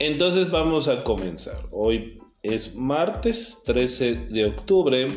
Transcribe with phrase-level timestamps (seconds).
[0.00, 1.60] Entonces vamos a comenzar.
[1.70, 5.08] Hoy es martes 13 de octubre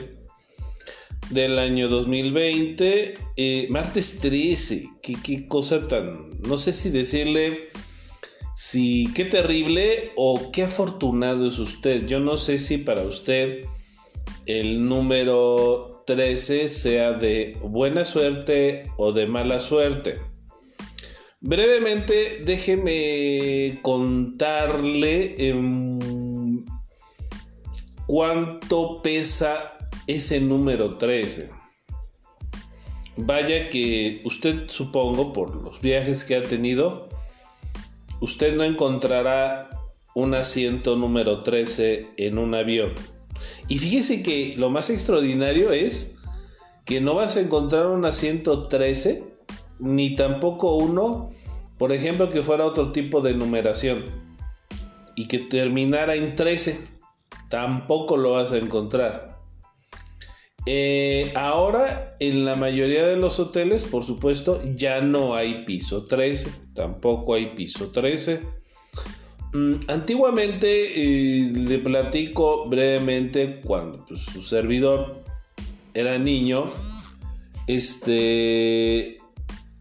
[1.30, 3.14] del año 2020.
[3.38, 4.90] Eh, martes 13.
[5.02, 6.30] ¿Qué, qué cosa tan...
[6.42, 7.70] No sé si decirle
[8.54, 12.06] si qué terrible o qué afortunado es usted.
[12.06, 13.64] Yo no sé si para usted
[14.46, 20.33] el número 13 sea de buena suerte o de mala suerte.
[21.46, 26.64] Brevemente, déjeme contarle em,
[28.08, 31.50] cuánto pesa ese número 13.
[33.18, 37.10] Vaya que usted supongo por los viajes que ha tenido,
[38.22, 39.70] usted no encontrará
[40.16, 42.94] un asiento número 13 en un avión.
[43.68, 46.20] Y fíjese que lo más extraordinario es
[46.86, 49.33] que no vas a encontrar un asiento 13
[49.80, 51.30] ni tampoco uno,
[51.78, 54.06] por ejemplo, que fuera otro tipo de numeración
[55.16, 56.88] y que terminara en 13.
[57.50, 59.34] Tampoco lo vas a encontrar.
[60.66, 66.52] Eh, ahora, en la mayoría de los hoteles, por supuesto, ya no hay piso 13.
[66.74, 68.42] Tampoco hay piso 13.
[69.54, 75.24] Mm, antiguamente, eh, le platico brevemente, cuando pues, su servidor
[75.94, 76.72] era niño,
[77.68, 79.20] este,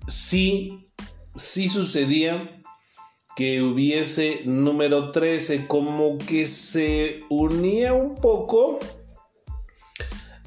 [0.06, 0.88] sí,
[1.34, 2.62] sí sucedía
[3.36, 8.78] que hubiese número 13, como que se unía un poco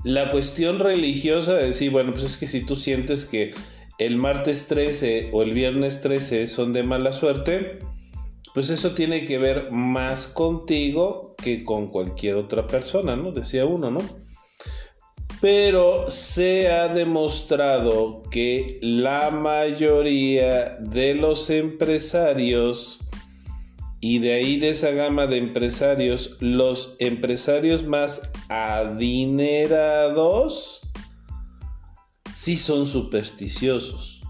[0.04, 3.56] la cuestión religiosa de decir, bueno, pues es que si tú sientes que
[3.98, 7.80] el martes 13 o el viernes 13 son de mala suerte,
[8.54, 13.32] pues eso tiene que ver más contigo que con cualquier otra persona, ¿no?
[13.32, 14.00] Decía uno, ¿no?
[15.42, 23.00] Pero se ha demostrado que la mayoría de los empresarios
[24.00, 29.96] y de ahí de esa gama de empresarios, los empresarios más adinerados
[32.34, 34.22] sí son supersticiosos.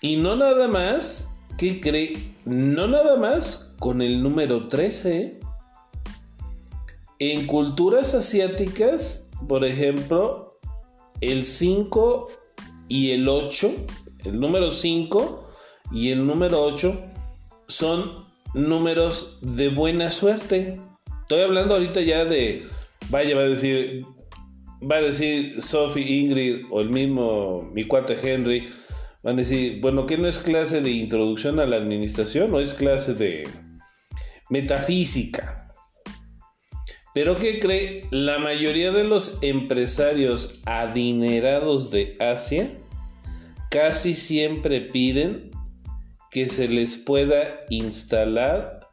[0.00, 2.34] Y no nada más, ¿qué cree?
[2.46, 5.38] No nada más con el número 13.
[7.18, 10.58] En culturas asiáticas por ejemplo,
[11.20, 12.30] el 5
[12.88, 13.72] y el 8,
[14.24, 15.50] el número 5
[15.92, 17.00] y el número 8
[17.68, 18.18] son
[18.54, 20.80] números de buena suerte.
[21.22, 22.64] Estoy hablando ahorita ya de,
[23.08, 24.04] vaya, va a decir,
[24.90, 28.68] va a decir Sophie Ingrid o el mismo mi cuate Henry,
[29.22, 32.74] van a decir, bueno, ¿qué no es clase de introducción a la administración o es
[32.74, 33.48] clase de
[34.50, 35.61] metafísica?
[37.14, 38.06] Pero ¿qué cree?
[38.10, 42.78] La mayoría de los empresarios adinerados de Asia
[43.70, 45.50] casi siempre piden
[46.30, 48.88] que se les pueda instalar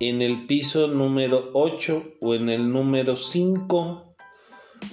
[0.00, 4.12] en el piso número 8 o en el número 5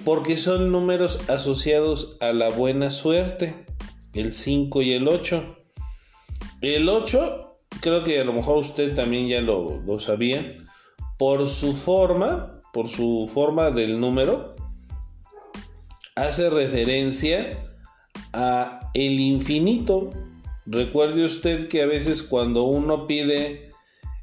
[0.06, 3.66] porque son números asociados a la buena suerte,
[4.13, 5.57] el 5 y el 8.
[6.62, 10.57] El 8, creo que a lo mejor usted también ya lo, lo sabía,
[11.18, 14.56] por su forma, por su forma del número,
[16.16, 17.66] hace referencia
[18.34, 20.12] a el infinito.
[20.66, 23.72] Recuerde usted que a veces cuando uno pide,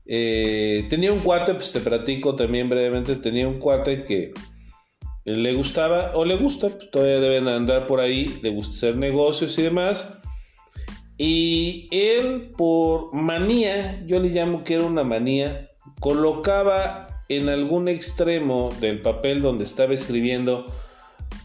[0.06, 4.32] eh, tenía un cuate, pues te platico también brevemente, tenía un cuate que
[5.24, 9.58] le gustaba o le gusta, pues todavía deben andar por ahí, le gusta hacer negocios
[9.58, 10.20] y demás.
[11.18, 18.70] Y él por manía, yo le llamo que era una manía, colocaba en algún extremo
[18.80, 20.66] del papel donde estaba escribiendo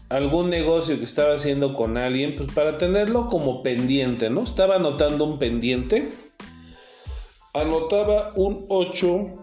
[0.08, 4.42] algún negocio que estaba haciendo con alguien, pues para tenerlo como pendiente, ¿no?
[4.42, 6.12] Estaba anotando un pendiente,
[7.54, 9.42] anotaba un 8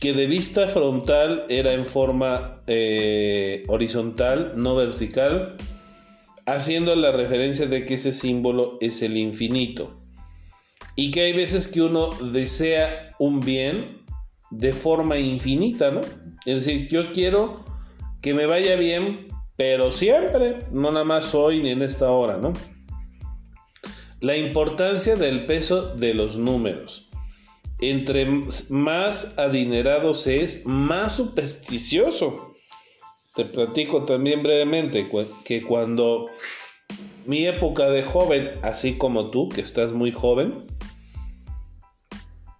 [0.00, 5.56] que de vista frontal era en forma eh, horizontal, no vertical,
[6.46, 9.98] haciendo la referencia de que ese símbolo es el infinito.
[10.94, 13.98] Y que hay veces que uno desea un bien
[14.50, 16.00] de forma infinita, ¿no?
[16.46, 17.64] Es decir, yo quiero
[18.20, 22.52] que me vaya bien, pero siempre, no nada más hoy ni en esta hora, ¿no?
[24.20, 27.08] La importancia del peso de los números.
[27.80, 28.26] Entre
[28.70, 32.54] más adinerados es, más supersticioso.
[33.36, 35.06] Te platico también brevemente
[35.44, 36.26] que cuando
[37.26, 40.64] mi época de joven, así como tú, que estás muy joven,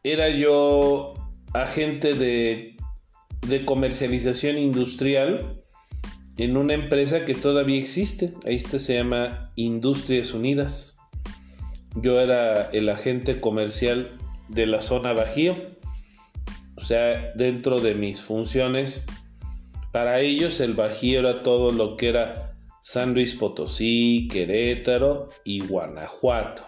[0.05, 1.15] era yo
[1.55, 2.77] agente de,
[3.47, 5.61] de comercialización industrial
[6.37, 8.33] en una empresa que todavía existe.
[8.47, 10.99] Ahí está, se llama Industrias Unidas.
[11.97, 14.17] Yo era el agente comercial
[14.49, 15.57] de la zona Bajío.
[16.77, 19.05] O sea, dentro de mis funciones,
[19.93, 26.63] para ellos el Bajío era todo lo que era San Luis Potosí, Querétaro y Guanajuato.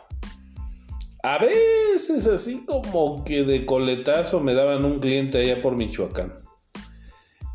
[1.22, 6.40] A veces así como que de coletazo me daban un cliente allá por Michoacán.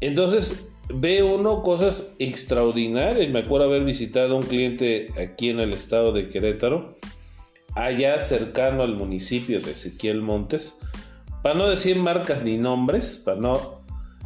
[0.02, 3.32] Entonces ve uno cosas extraordinarias.
[3.32, 6.96] Me acuerdo haber visitado a un cliente aquí en el estado de Querétaro,
[7.76, 10.80] allá cercano al municipio de Ezequiel Montes,
[11.42, 13.82] para no decir marcas ni nombres, para no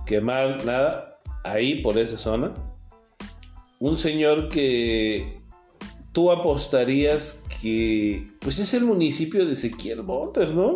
[0.05, 2.53] quemar nada, ahí por esa zona.
[3.79, 5.41] Un señor que
[6.11, 10.75] tú apostarías que pues es el municipio de Ezequiel Montes, ¿no?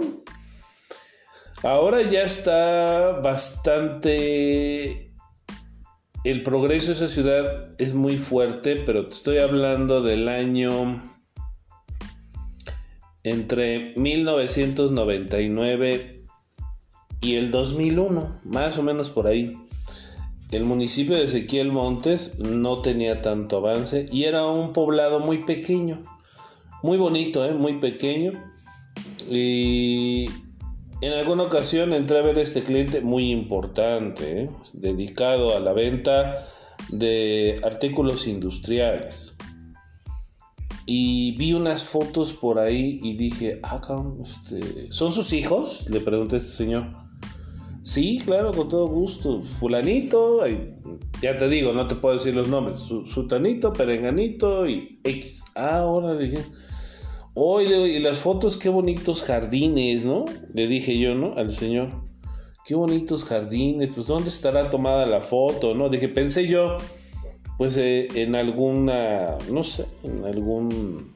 [1.61, 5.11] Ahora ya está bastante...
[6.23, 11.01] El progreso de esa ciudad es muy fuerte, pero te estoy hablando del año
[13.23, 16.21] entre 1999
[17.21, 19.55] y el 2001, más o menos por ahí.
[20.51, 26.05] El municipio de Ezequiel Montes no tenía tanto avance y era un poblado muy pequeño,
[26.83, 27.53] muy bonito, ¿eh?
[27.53, 28.33] muy pequeño.
[29.29, 30.29] Y
[31.01, 34.49] en alguna ocasión entré a ver este cliente muy importante, ¿eh?
[34.73, 36.45] dedicado a la venta
[36.89, 39.35] de artículos industriales.
[40.85, 43.79] Y vi unas fotos por ahí y dije, ah,
[44.21, 45.89] este, ¿son sus hijos?
[45.89, 46.89] Le pregunté a este señor.
[47.81, 49.41] Sí, claro, con todo gusto.
[49.41, 50.41] Fulanito,
[51.21, 52.79] ya te digo, no te puedo decir los nombres.
[52.79, 55.43] Sutanito, Perenganito y X.
[55.55, 56.43] Ah, ahora le
[57.33, 57.73] dije.
[57.79, 60.25] Oye, y las fotos, qué bonitos jardines, ¿no?
[60.53, 61.33] Le dije yo, ¿no?
[61.35, 61.89] Al señor.
[62.65, 65.89] Qué bonitos jardines, pues ¿dónde estará tomada la foto, no?
[65.89, 66.77] Dije, pensé yo,
[67.57, 71.13] pues eh, en alguna, no sé, en algún,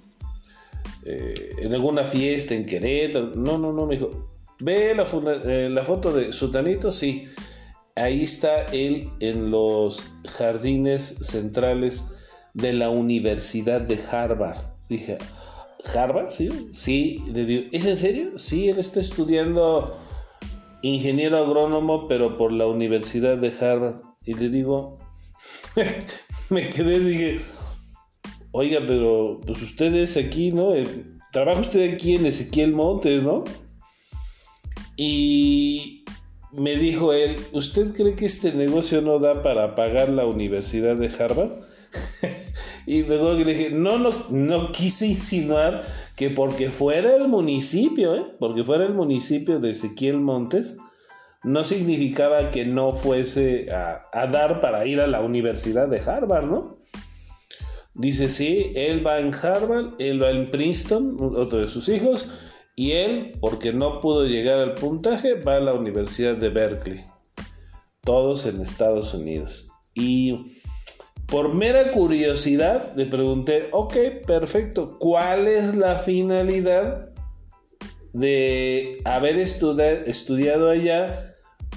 [1.06, 3.36] eh, en alguna fiesta en Querétaro.
[3.36, 4.30] No, no, no, me dijo,
[4.60, 5.06] ve la,
[5.46, 7.26] eh, la foto de Sutanito, sí.
[7.96, 12.14] Ahí está él en los jardines centrales
[12.54, 14.60] de la Universidad de Harvard.
[14.90, 15.18] Dije,
[15.94, 18.40] Harvard, sí, sí, le digo, ¿es en serio?
[18.40, 19.98] Sí, él está estudiando
[20.82, 24.02] ingeniero agrónomo, pero por la Universidad de Harvard.
[24.26, 25.00] Y le digo,
[26.50, 27.42] me quedé, dije,
[28.52, 30.74] oiga, pero pues usted es aquí, ¿no?
[31.32, 33.44] Trabaja usted aquí en Ezequiel Montes, ¿no?
[34.96, 36.04] Y
[36.52, 41.08] me dijo él, ¿usted cree que este negocio no da para pagar la Universidad de
[41.08, 41.52] Harvard?
[42.88, 45.84] y luego le dije, no, no, no quise insinuar
[46.16, 48.26] que porque fuera el municipio, ¿eh?
[48.40, 50.78] porque fuera el municipio de Ezequiel Montes,
[51.44, 56.78] no significaba que no fuese a, dar para ir a la Universidad de Harvard, ¿no?
[57.94, 62.30] Dice, sí, él va en Harvard, él va en Princeton, otro de sus hijos,
[62.78, 67.02] y él, porque no pudo llegar al puntaje, va a la Universidad de Berkeley.
[68.06, 69.68] Todos en Estados Unidos.
[69.94, 70.46] Y
[71.28, 73.96] por mera curiosidad le pregunté, ok,
[74.26, 77.10] perfecto, ¿cuál es la finalidad
[78.14, 81.36] de haber estudiado allá?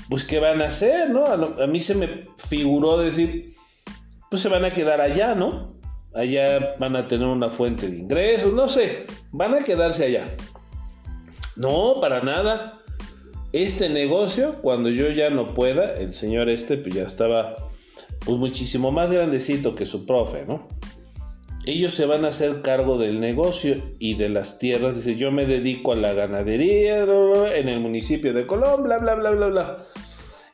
[0.08, 1.26] Pues qué van a hacer, ¿no?
[1.26, 3.52] A, mí se me figuró decir,
[4.30, 5.76] pues se van a quedar allá, ¿no?
[6.14, 10.36] Allá van a tener una fuente de ingresos, no sé, van a quedarse allá.
[11.56, 12.78] No, para nada.
[13.52, 17.69] Este negocio, cuando yo ya no pueda, el señor este pues ya estaba
[18.24, 20.68] pues muchísimo más grandecito que su profe, ¿no?
[21.66, 24.96] Ellos se van a hacer cargo del negocio y de las tierras.
[24.96, 27.04] Dice, yo me dedico a la ganadería
[27.54, 29.76] en el municipio de Colón, bla, bla, bla, bla, bla.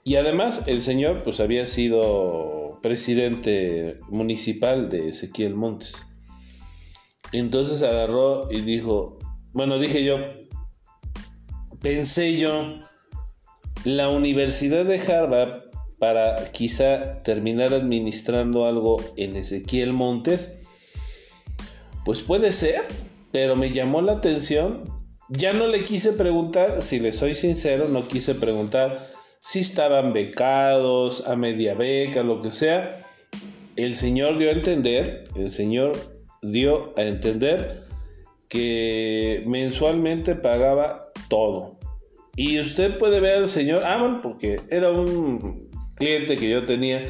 [0.03, 6.07] Y además el señor pues había sido presidente municipal de Ezequiel Montes.
[7.33, 9.19] Entonces agarró y dijo,
[9.53, 10.19] bueno, dije yo,
[11.81, 12.81] pensé yo,
[13.85, 15.66] la Universidad de Harvard
[15.99, 20.63] para quizá terminar administrando algo en Ezequiel Montes,
[22.05, 22.83] pues puede ser,
[23.33, 24.85] pero me llamó la atención.
[25.29, 29.05] Ya no le quise preguntar, si le soy sincero, no quise preguntar
[29.41, 32.97] si estaban becados, a media beca, lo que sea.
[33.77, 35.93] El Señor dio a entender, el Señor
[36.43, 37.85] dio a entender
[38.49, 41.79] que mensualmente pagaba todo.
[42.37, 45.66] Y usted puede ver al Señor, ah, porque era un
[45.97, 47.09] cliente que yo tenía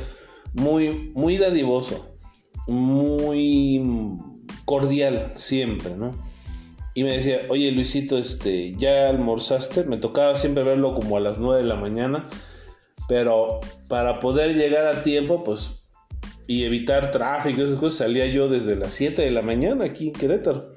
[0.55, 2.17] muy, muy dadivoso,
[2.67, 3.83] muy
[4.65, 6.19] cordial siempre, ¿no?
[6.95, 9.85] Y me decía, oye Luisito, este, ¿ya almorzaste?
[9.85, 12.25] Me tocaba siempre verlo como a las 9 de la mañana,
[13.07, 15.83] pero para poder llegar a tiempo, pues,
[16.47, 20.13] y evitar tráfico, esas cosas, salía yo desde las 7 de la mañana aquí en
[20.13, 20.73] Querétaro.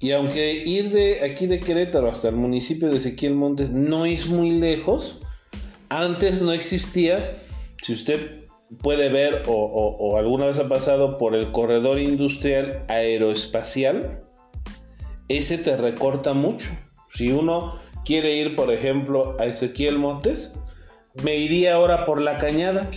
[0.00, 4.28] Y aunque ir de aquí de Querétaro hasta el municipio de Ezequiel Montes no es
[4.28, 5.21] muy lejos,
[6.00, 7.30] antes no existía,
[7.82, 8.46] si usted
[8.80, 14.22] puede ver o, alguna vez ha pasado por el corredor industrial aeroespacial,
[15.28, 16.70] ese te recorta mucho.
[17.10, 20.54] Si uno quiere ir, por ejemplo, a Ezequiel Montes,
[21.22, 22.88] me iría ahora por la cañada,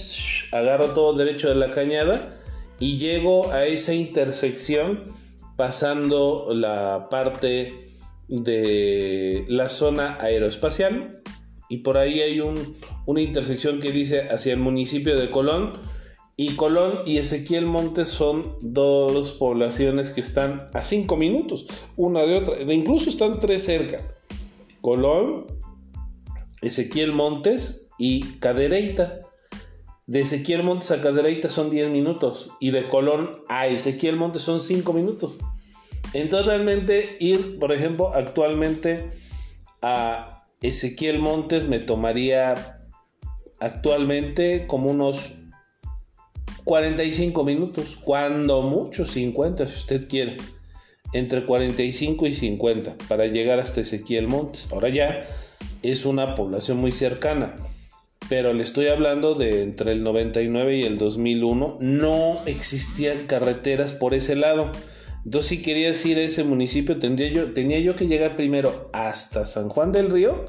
[0.53, 2.37] agarro todo derecho de la cañada
[2.79, 5.03] y llego a esa intersección
[5.57, 7.73] pasando la parte
[8.27, 11.21] de la zona aeroespacial
[11.69, 15.79] y por ahí hay una intersección que dice hacia el municipio de Colón
[16.37, 22.35] y Colón y Ezequiel Montes son dos poblaciones que están a cinco minutos una de
[22.35, 24.01] otra, incluso están tres cerca.
[24.81, 25.47] Colón,
[26.61, 29.21] Ezequiel Montes y Cadereyta.
[30.07, 34.61] De Ezequiel Montes a Cadereyta son 10 minutos y de Colón a Ezequiel Montes son
[34.61, 35.39] 5 minutos.
[36.13, 39.09] Entonces realmente ir, por ejemplo, actualmente
[39.81, 42.81] a Ezequiel Montes me tomaría
[43.59, 45.39] actualmente como unos
[46.63, 50.37] 45 minutos, cuando mucho 50 si usted quiere,
[51.13, 54.67] entre 45 y 50 para llegar hasta Ezequiel Montes.
[54.71, 55.25] Ahora ya
[55.83, 57.55] es una población muy cercana
[58.29, 64.13] pero le estoy hablando de entre el 99 y el 2001, no existían carreteras por
[64.13, 64.71] ese lado.
[65.25, 69.43] Entonces, si querías ir a ese municipio, tendría yo, tenía yo que llegar primero hasta
[69.43, 70.45] San Juan del Río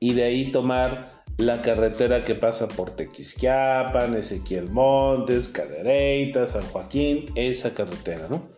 [0.00, 7.26] y de ahí tomar la carretera que pasa por Tequisquiapan, Ezequiel Montes, Cadereyta, San Joaquín,
[7.36, 8.48] esa carretera, ¿no?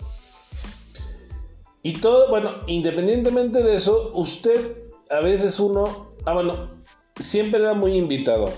[1.83, 4.77] Y todo, bueno, independientemente de eso, usted
[5.11, 6.79] a veces uno, ah, bueno,
[7.19, 8.53] siempre era muy invitador.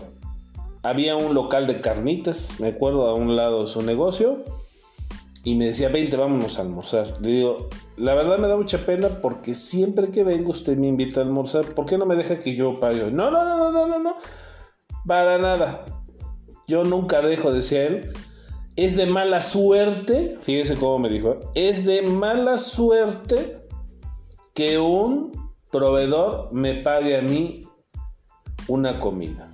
[0.83, 4.45] Había un local de carnitas, me acuerdo, a un lado de su negocio,
[5.45, 7.21] y me decía, 20, vámonos a almorzar.
[7.21, 11.21] Le digo, la verdad me da mucha pena porque siempre que vengo usted me invita
[11.21, 13.11] a almorzar, ¿por qué no me deja que yo pague?
[13.11, 14.17] No, no, no, no, no, no, no,
[15.07, 15.85] para nada.
[16.69, 18.13] Yo nunca dejo, decía él.
[18.77, 23.59] Es de mala suerte, fíjese cómo me dijo, es de mala suerte
[24.55, 25.33] que un
[25.71, 27.67] proveedor me pague a mí
[28.69, 29.53] una comida.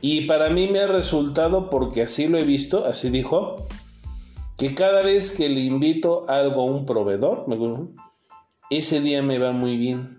[0.00, 3.66] Y para mí me ha resultado, porque así lo he visto, así dijo,
[4.56, 7.46] que cada vez que le invito algo a un proveedor,
[8.70, 10.18] ese día me va muy bien.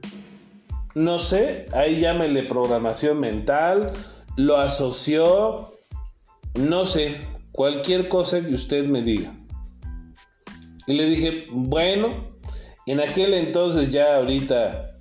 [0.96, 3.94] No sé, ahí llámele programación mental,
[4.36, 5.68] lo asoció,
[6.56, 7.18] no sé,
[7.52, 9.34] cualquier cosa que usted me diga.
[10.86, 12.28] Y le dije, bueno,
[12.86, 14.93] en aquel entonces ya ahorita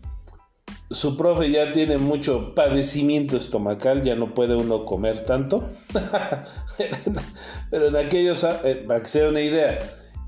[0.92, 5.68] su profe ya tiene mucho padecimiento estomacal, ya no puede uno comer tanto.
[7.70, 9.80] Pero en aquellos, eh, para que sea una idea,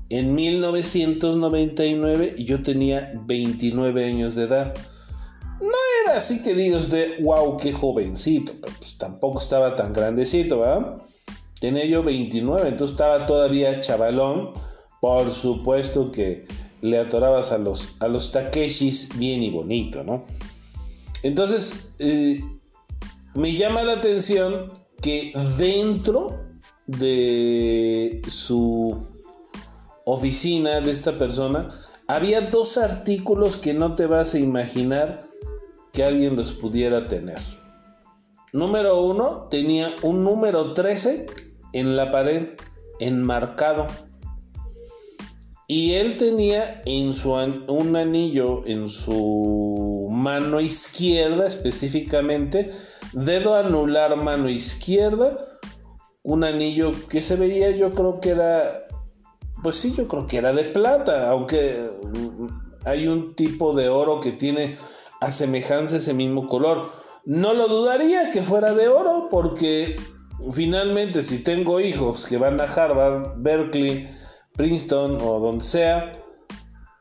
[0.09, 4.73] en 1999 yo tenía 29 años de edad.
[5.61, 5.71] No
[6.03, 10.97] era así que digas de, wow, qué jovencito, pero pues tampoco estaba tan grandecito, ¿verdad?
[11.59, 14.51] Tenía yo 29, entonces estaba todavía chavalón.
[15.01, 16.45] Por supuesto que
[16.81, 20.23] le atorabas a los, a los Takeshis bien y bonito, ¿no?
[21.25, 22.45] Entonces, eh,
[23.33, 26.39] me llama la atención que dentro
[26.85, 29.07] de su
[30.05, 31.71] oficina de esta persona
[32.07, 35.25] había dos artículos que no te vas a imaginar
[35.91, 37.39] que alguien los pudiera tener.
[38.53, 41.25] Número uno, tenía un número 13
[41.73, 42.49] en la pared
[42.99, 43.87] enmarcado.
[45.67, 52.71] Y él tenía en su, un anillo en su mano izquierda específicamente,
[53.13, 55.29] dedo anular mano izquierda,
[56.23, 58.51] un anillo que se veía yo creo que era,
[59.61, 61.91] pues sí, yo creo que era de plata, aunque
[62.85, 64.75] hay un tipo de oro que tiene
[65.21, 66.89] a semejanza ese mismo color.
[67.25, 69.95] No lo dudaría que fuera de oro porque
[70.53, 74.09] finalmente si tengo hijos que van a Harvard, Berkeley,
[74.53, 76.11] Princeton o donde sea,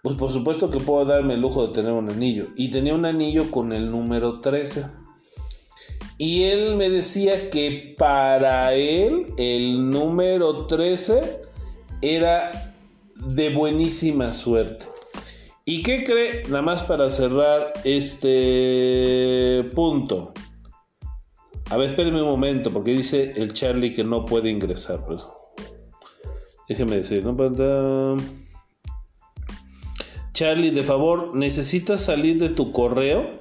[0.04, 2.48] pues por supuesto que puedo darme el lujo de tener un anillo.
[2.56, 4.84] Y tenía un anillo con el número 13.
[6.18, 11.40] Y él me decía que para él el número 13
[12.02, 12.76] era
[13.16, 14.84] de buenísima suerte.
[15.64, 16.42] ¿Y qué cree?
[16.50, 20.34] Nada más para cerrar este punto.
[21.70, 25.06] A ver, espérenme un momento, porque dice el Charlie que no puede ingresar.
[25.06, 25.22] Pues.
[26.68, 27.34] Déjeme decir, ¿no?
[30.34, 33.38] Charlie, de favor, necesitas salir de tu correo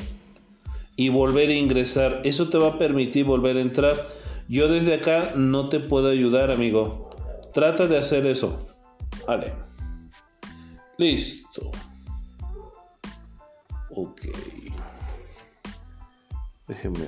[0.96, 2.22] y volver a ingresar.
[2.24, 3.96] Eso te va a permitir volver a entrar.
[4.48, 7.10] Yo desde acá no te puedo ayudar, amigo.
[7.52, 8.68] Trata de hacer eso.
[9.28, 9.54] Vale.
[11.00, 11.72] Listo.
[13.90, 14.22] Ok.
[16.68, 17.08] Déjenme.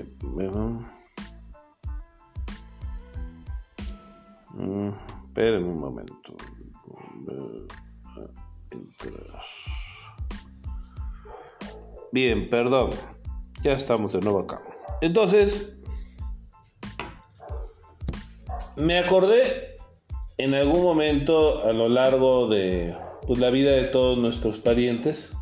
[4.55, 4.89] Mm,
[5.27, 6.35] esperen un momento.
[12.15, 12.91] Bien, perdón.
[13.61, 14.61] Ya estamos de nuevo acá.
[15.01, 15.75] Entonces,
[18.77, 19.75] me acordé
[20.37, 22.95] en algún momento a lo largo de
[23.27, 25.33] pues, la vida de todos nuestros parientes.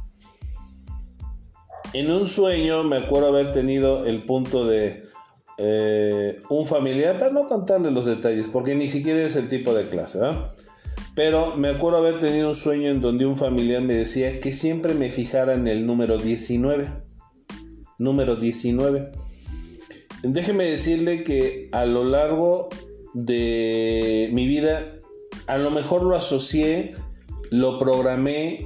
[1.94, 5.04] En un sueño me acuerdo haber tenido el punto de
[5.60, 9.84] eh, un familiar, para no contarle los detalles, porque ni siquiera es el tipo de
[9.84, 10.22] clase,
[11.16, 14.96] Pero me acuerdo haber tenido un sueño en donde un familiar me decía que siempre
[14.96, 16.88] me fijara en el número 19.
[18.00, 19.12] Número 19.
[20.24, 22.70] Déjeme decirle que a lo largo
[23.14, 25.00] de mi vida,
[25.48, 26.96] a lo mejor lo asocié,
[27.52, 28.66] lo programé,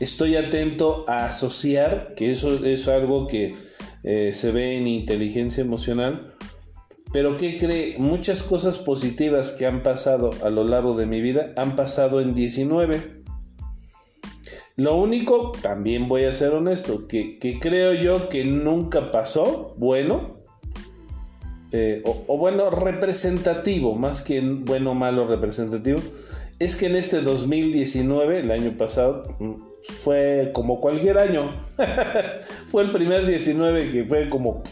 [0.00, 3.54] estoy atento a asociar, que eso es algo que
[4.02, 6.34] eh, se ve en inteligencia emocional.
[7.12, 7.96] Pero ¿qué cree?
[7.98, 12.34] Muchas cosas positivas que han pasado a lo largo de mi vida han pasado en
[12.34, 13.22] 19.
[14.76, 20.38] Lo único, también voy a ser honesto, que, creo yo que nunca pasó, bueno,
[21.72, 25.98] eh, o, bueno, representativo, más que bueno, malo, representativo,
[26.60, 31.60] es que en este 2019, el año pasado, mm, fue como cualquier año.
[32.68, 34.62] fue el primer 19 que fue como,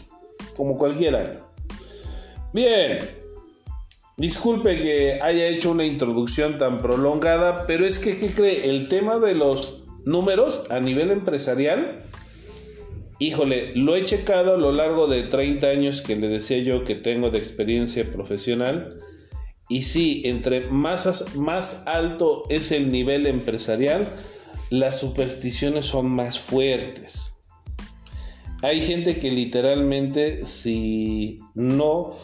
[0.55, 1.46] como cualquier año.
[2.53, 2.99] Bien.
[4.17, 8.67] Disculpe que haya hecho una introducción tan prolongada, pero es que, ¿qué cree?
[8.67, 11.99] El tema de los números a nivel empresarial,
[13.19, 16.95] híjole, lo he checado a lo largo de 30 años que le decía yo que
[16.95, 18.99] tengo de experiencia profesional.
[19.69, 24.07] Y sí, entre más, más alto es el nivel empresarial,
[24.71, 27.33] las supersticiones son más fuertes.
[28.63, 32.15] Hay gente que literalmente si no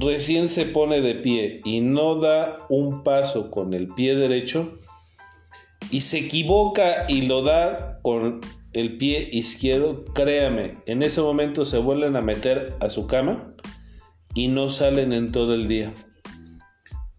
[0.00, 4.78] recién se pone de pie y no da un paso con el pie derecho
[5.90, 8.40] y se equivoca y lo da con
[8.72, 13.48] el pie izquierdo, créame, en ese momento se vuelven a meter a su cama
[14.34, 15.94] y no salen en todo el día.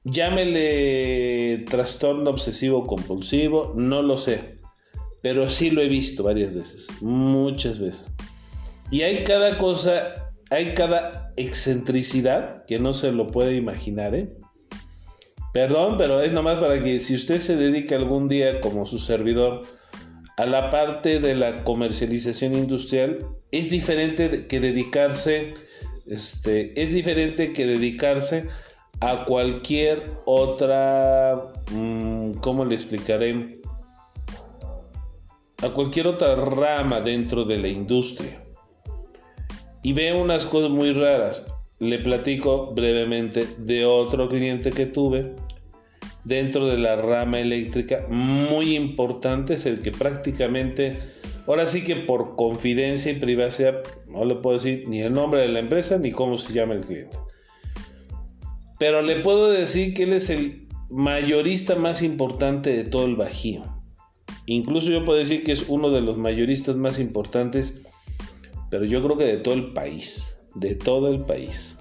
[0.03, 4.59] Llámele trastorno obsesivo compulsivo, no lo sé,
[5.21, 8.13] pero sí lo he visto varias veces, muchas veces.
[8.91, 14.29] Y hay cada cosa, hay cada excentricidad que no se lo puede imaginar, ¿eh?
[15.53, 19.63] Perdón, pero es nomás para que si usted se dedica algún día como su servidor
[20.37, 25.55] a la parte de la comercialización industrial, es diferente que dedicarse,
[26.05, 28.47] este, es diferente que dedicarse
[28.99, 33.61] a cualquier otra, mm, ¿cómo le explicaré?
[35.63, 38.46] A cualquier otra rama dentro de la industria.
[39.87, 41.47] Y veo unas cosas muy raras.
[41.79, 45.31] Le platico brevemente de otro cliente que tuve
[46.25, 50.97] dentro de la rama eléctrica muy importante, es el que prácticamente,
[51.47, 55.47] ahora sí que por confidencia y privacidad, no le puedo decir ni el nombre de
[55.47, 57.17] la empresa ni cómo se llama el cliente
[58.77, 63.63] pero le puedo decir que él es el mayorista más importante de todo el Bajío.
[64.45, 67.87] Incluso yo puedo decir que es uno de los mayoristas más importantes,
[68.69, 71.77] pero yo creo que de todo el país, de todo el país.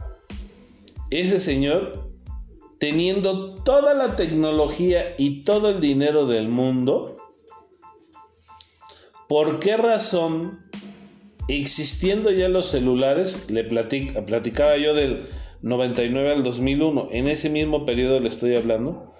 [1.10, 2.10] Ese señor,
[2.78, 7.16] teniendo toda la tecnología y todo el dinero del mundo,
[9.28, 10.60] ¿por qué razón,
[11.48, 15.26] existiendo ya los celulares, le platicaba yo del
[15.62, 19.14] 99 al 2001, en ese mismo periodo le estoy hablando,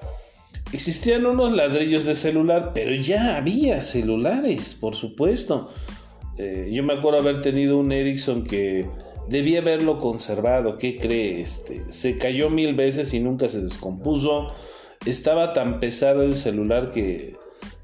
[0.73, 5.71] existían unos ladrillos de celular, pero ya había celulares, por supuesto.
[6.39, 8.87] Eh, yo me acuerdo haber tenido un Ericsson que
[9.29, 11.41] debía haberlo conservado, ¿qué cree?
[11.41, 14.49] Este, se cayó mil veces y nunca se descompuso.
[15.05, 17.35] Estaba tan pesado el celular que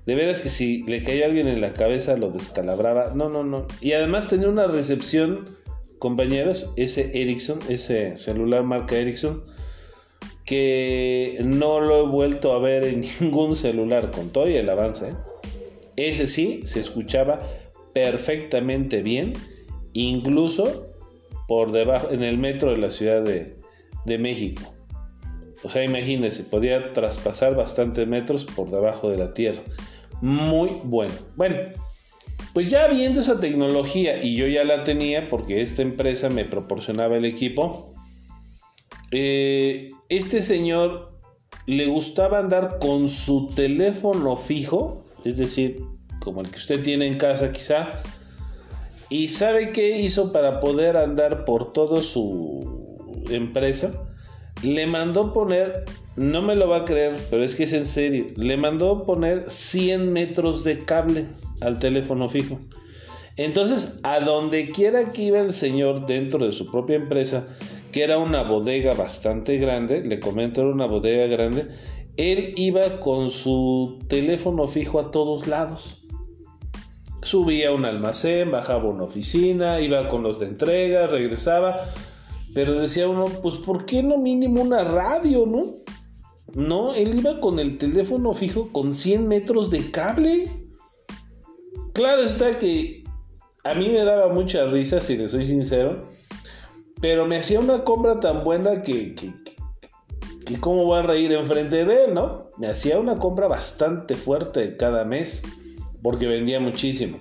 [0.07, 3.13] de veras que si le caía alguien en la cabeza lo descalabraba.
[3.15, 3.67] No, no, no.
[3.81, 5.57] Y además tenía una recepción
[5.99, 9.45] compañeros, ese Ericsson, ese celular marca Ericsson,
[10.45, 15.11] que no lo he vuelto a ver en ningún celular con todo y el avance.
[15.11, 15.15] ¿eh?
[15.97, 17.41] Ese sí se escuchaba
[17.93, 19.33] perfectamente bien,
[19.93, 20.95] incluso
[21.49, 23.57] por debajo, en el metro de la Ciudad de,
[24.07, 24.63] de México.
[25.65, 29.63] O sea, imagínense, podía traspasar bastantes metros por debajo de la tierra.
[30.21, 31.15] Muy bueno.
[31.37, 31.57] Bueno,
[32.53, 37.17] pues ya viendo esa tecnología y yo ya la tenía porque esta empresa me proporcionaba
[37.17, 37.95] el equipo,
[39.11, 41.13] eh, este señor
[41.67, 45.85] le gustaba andar con su teléfono fijo, es decir,
[46.23, 48.01] como el que usted tiene en casa quizá.
[49.09, 53.93] ¿Y sabe qué hizo para poder andar por toda su empresa?
[54.63, 55.85] Le mandó poner,
[56.17, 59.45] no me lo va a creer, pero es que es en serio, le mandó poner
[59.51, 61.27] 100 metros de cable
[61.61, 62.59] al teléfono fijo.
[63.37, 67.47] Entonces, a donde quiera que iba el señor dentro de su propia empresa,
[67.91, 71.67] que era una bodega bastante grande, le comento, era una bodega grande,
[72.17, 76.02] él iba con su teléfono fijo a todos lados.
[77.23, 81.81] Subía a un almacén, bajaba a una oficina, iba con los de entrega, regresaba,
[82.55, 85.65] pero decía uno, pues ¿por qué no mínimo una radio, no?
[86.55, 90.51] No, él iba con el teléfono fijo con 100 metros de cable.
[91.95, 93.05] Claro está que
[93.65, 96.05] a mí me daba mucha risa, si le soy sincero,
[97.01, 99.33] pero me hacía una compra tan buena que, que,
[100.61, 102.51] cómo va a reír enfrente de él, ¿no?
[102.59, 105.43] Me hacía una compra bastante fuerte cada mes,
[106.03, 107.21] porque vendía muchísimo.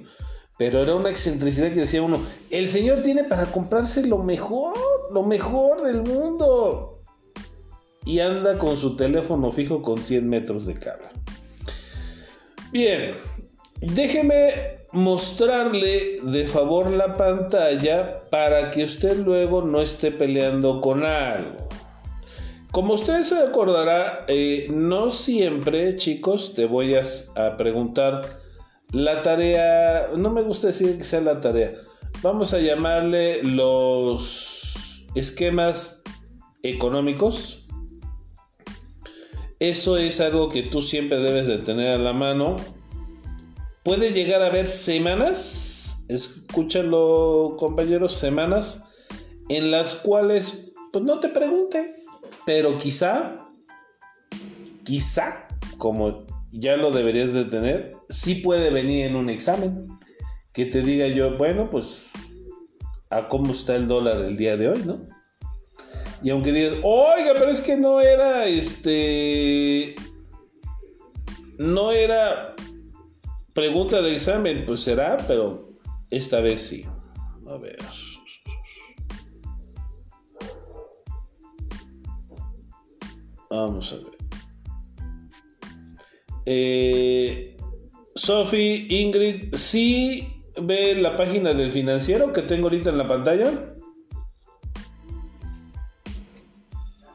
[0.58, 4.74] Pero era una excentricidad que decía uno, el señor tiene para comprarse lo mejor,
[5.12, 7.02] lo mejor del mundo.
[8.06, 11.08] Y anda con su teléfono fijo con 100 metros de cable.
[12.72, 13.14] Bien,
[13.80, 21.70] déjeme mostrarle de favor la pantalla para que usted luego no esté peleando con algo.
[22.72, 27.02] Como usted se acordará, eh, no siempre, chicos, te voy a,
[27.36, 28.41] a, preguntar
[28.92, 31.74] la tarea, no me gusta decir que sea la tarea,
[32.22, 36.04] vamos a llamarle los esquemas
[36.64, 37.68] económicos.
[39.60, 42.56] Eso es algo que tú siempre debes de tener a la mano
[43.84, 48.90] puede llegar a haber semanas, escúchalo compañeros, semanas
[49.50, 51.96] en las cuales pues no te pregunte,
[52.46, 53.48] pero quizá,
[54.84, 59.88] quizá, como ya lo deberías de tener, sí puede venir en un examen
[60.54, 62.12] que te diga yo, bueno, pues
[63.10, 65.08] a cómo está el dólar el día de hoy, ¿no?
[66.24, 69.96] Y aunque digas, oiga, pero es que no era este.
[71.58, 72.56] No era
[73.54, 75.74] Pregunta de examen, pues será, pero
[76.10, 76.86] esta vez sí.
[77.50, 77.78] A ver.
[83.50, 84.11] Vamos a ver.
[86.54, 87.56] Eh,
[88.14, 90.28] Sophie, Ingrid, ¿sí
[90.62, 93.52] ve la página del financiero que tengo ahorita en la pantalla?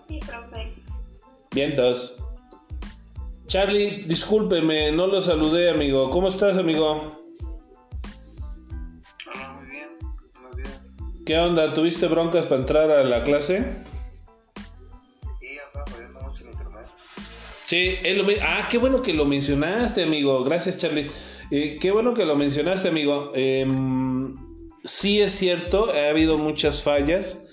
[0.00, 0.72] Sí, profe.
[1.52, 2.16] Bien, entonces.
[3.46, 6.08] Charlie, discúlpeme, no lo saludé, amigo.
[6.08, 7.22] ¿Cómo estás, amigo?
[9.26, 9.88] Hola, muy bien.
[10.32, 10.90] Buenos días.
[11.26, 11.74] ¿Qué onda?
[11.74, 13.66] ¿Tuviste broncas para entrar a la clase?
[17.66, 20.44] Sí, él lo Ah, qué bueno que lo mencionaste, amigo.
[20.44, 21.06] Gracias, Charlie.
[21.50, 23.32] Eh, qué bueno que lo mencionaste, amigo.
[23.34, 23.66] Eh,
[24.84, 27.46] sí es cierto, ha habido muchas fallas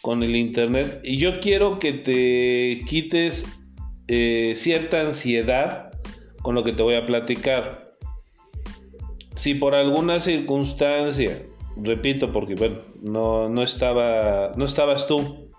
[0.00, 1.00] con el internet.
[1.02, 3.58] Y yo quiero que te quites
[4.06, 5.92] eh, cierta ansiedad
[6.42, 7.92] con lo que te voy a platicar.
[9.34, 11.42] Si por alguna circunstancia,
[11.76, 15.50] repito porque bueno, no, no, estaba, no estabas tú,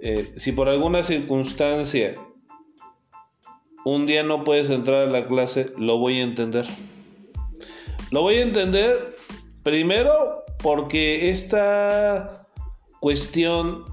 [0.00, 2.14] eh, si por alguna circunstancia
[3.86, 6.66] un día no puedes entrar a la clase, lo voy a entender.
[8.10, 8.98] Lo voy a entender
[9.62, 12.48] primero porque esta
[12.98, 13.84] cuestión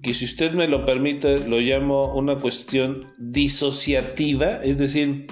[0.00, 5.26] que si usted me lo permite lo llamo una cuestión disociativa, es decir,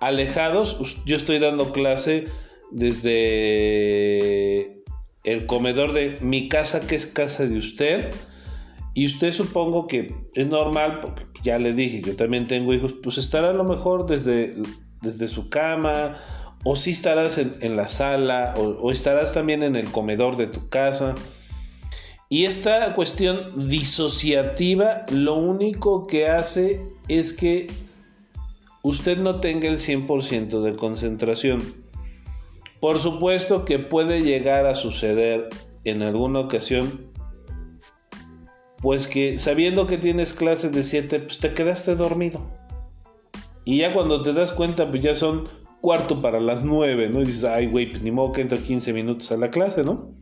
[0.00, 1.04] alejados.
[1.04, 2.28] Yo estoy dando clase
[2.70, 3.12] desde
[5.24, 8.10] el comedor de mi casa, que es casa de usted.
[8.94, 13.18] Y usted supongo que es normal, porque ya le dije, yo también tengo hijos, pues
[13.18, 14.54] estará a lo mejor desde,
[15.00, 16.18] desde su cama,
[16.64, 21.14] o si estarás en, la sala, o estarás también en el comedor de tu casa.
[22.28, 27.70] Y esta cuestión disociativa lo único que hace es que
[28.82, 31.62] usted no tenga el 100% de concentración.
[32.80, 35.50] Por supuesto que puede llegar a suceder
[35.84, 37.11] en alguna ocasión,
[38.82, 42.50] pues que sabiendo que tienes clases de 7, pues te quedaste dormido.
[43.64, 45.48] Y ya cuando te das cuenta, pues ya son
[45.80, 47.22] cuarto para las 9, ¿no?
[47.22, 50.16] Y dices, ay, güey, pues ni modo que entra 15 minutos a la clase, ¿no?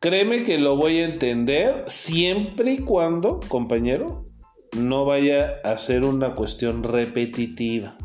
[0.00, 4.28] Créeme que lo voy a entender siempre y cuando, compañero,
[4.76, 7.96] no vaya a ser una cuestión repetitiva.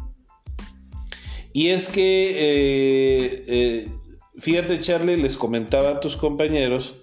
[1.51, 3.87] Y es que, eh, eh,
[4.37, 7.00] fíjate Charlie, les comentaba a tus compañeros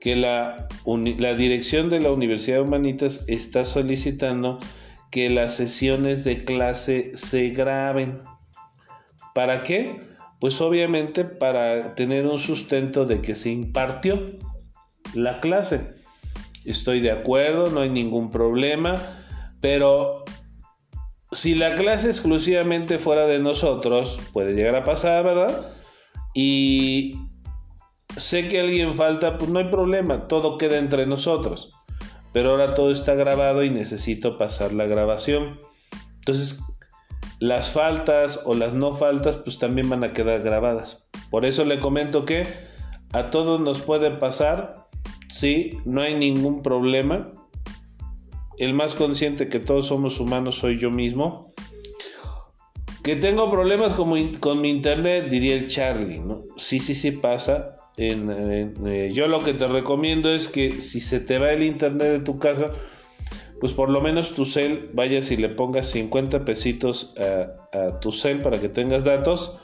[0.00, 4.58] que la, la dirección de la Universidad de Humanitas está solicitando
[5.10, 8.22] que las sesiones de clase se graben.
[9.34, 10.00] ¿Para qué?
[10.40, 14.38] Pues obviamente para tener un sustento de que se impartió
[15.14, 15.94] la clase.
[16.64, 19.24] Estoy de acuerdo, no hay ningún problema,
[19.60, 20.24] pero
[21.32, 25.72] si la clase exclusivamente fuera de nosotros, puede llegar a pasar, ¿verdad?
[26.34, 27.16] Y
[28.16, 31.72] sé que alguien falta, pues no hay problema, todo queda entre nosotros.
[32.32, 35.58] Pero ahora todo está grabado y necesito pasar la grabación.
[36.18, 36.62] Entonces,
[37.40, 41.08] las faltas o las no faltas, pues también van a quedar grabadas.
[41.30, 42.46] Por eso le comento que
[43.12, 44.86] a todos nos puede pasar,
[45.28, 47.32] sí, no hay ningún problema.
[48.58, 51.52] El más consciente que todos somos humanos soy yo mismo.
[53.02, 56.22] Que tengo problemas con mi, internet, diría el Charlie.
[56.56, 57.79] Sí, sí, sí pasa.
[57.96, 62.20] Eh, yo lo que te recomiendo es que si se te va el internet de
[62.20, 62.72] tu casa,
[63.60, 68.12] pues por lo menos tu cel vayas y le pongas 50 pesitos a, a, tu
[68.12, 69.58] cel para que tengas datos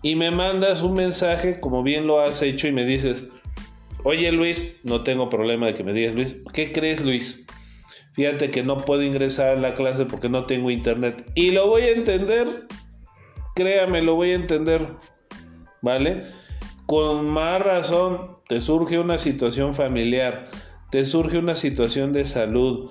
[0.00, 3.32] y me mandas un mensaje como bien lo has hecho y me dices,
[4.04, 7.46] oye Luis, no tengo problema de que me digas Luis, ¿qué crees Luis?
[8.14, 11.82] Fíjate que no puedo ingresar a la clase porque no tengo internet y lo voy
[11.82, 12.66] a entender,
[13.54, 14.86] créame, lo voy a entender,
[15.80, 16.24] ¿vale?
[16.92, 20.50] Con más razón te surge una situación familiar,
[20.90, 22.90] te surge una situación de salud,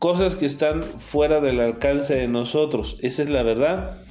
[0.00, 2.96] cosas que están fuera del alcance de nosotros.
[3.02, 4.02] Esa es la verdad.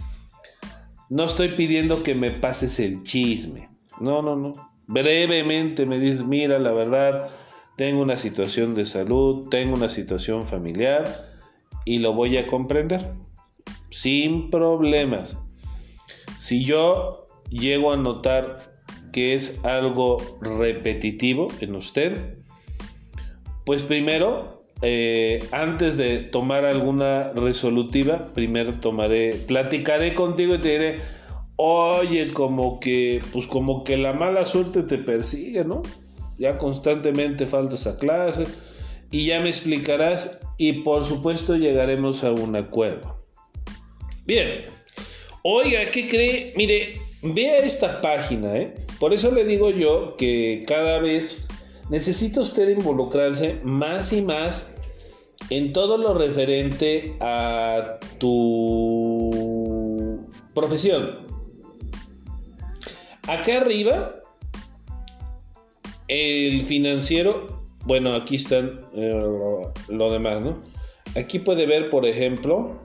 [1.10, 3.68] No estoy pidiendo que me pases el chisme.
[4.00, 4.54] No, no, no.
[4.88, 7.28] Brevemente me dices, mira, la verdad,
[7.76, 11.30] tengo una situación de salud, tengo una situación familiar
[11.84, 13.12] y lo voy a comprender.
[13.90, 15.38] Sin problemas.
[16.38, 18.79] Si yo llego a notar
[19.12, 22.38] que es algo repetitivo en usted,
[23.66, 31.00] pues primero, eh, antes de tomar alguna resolutiva, primero tomaré, platicaré contigo y te diré,
[31.58, 35.82] oye, como que, pues como que la mala suerte te persigue, ¿no?
[36.38, 38.48] Ya constantemente faltas a clase
[39.12, 43.26] y ya me explicarás y por supuesto llegaremos a un acuerdo.
[44.26, 44.62] Bien,
[45.44, 46.54] oiga, ¿qué cree?
[46.56, 48.74] Mire, Vea esta página, ¿eh?
[48.98, 51.46] Por eso le digo yo que cada vez
[51.90, 54.78] necesita usted involucrarse más y más
[55.50, 59.30] en todo lo referente a tu
[60.54, 61.28] profesión.
[63.28, 64.22] Acá arriba,
[66.08, 69.24] el financiero, bueno, aquí están eh,
[69.90, 70.64] lo demás, ¿no?
[71.16, 72.80] Aquí puede ver, por ejemplo,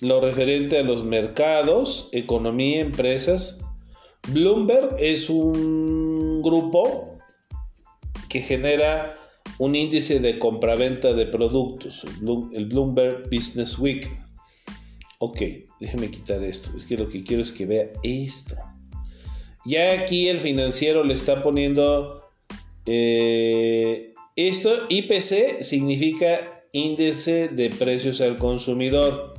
[0.00, 3.64] lo referente a los mercados, economía, empresas.
[4.28, 7.18] Bloomberg es un grupo
[8.28, 9.14] que genera
[9.58, 12.04] un índice de compraventa de productos,
[12.52, 14.06] el Bloomberg Business Week.
[15.18, 15.40] Ok,
[15.80, 18.56] déjeme quitar esto, es que lo que quiero es que vea esto.
[19.64, 22.24] Ya aquí el financiero le está poniendo
[22.86, 29.33] eh, esto, IPC significa índice de precios al consumidor.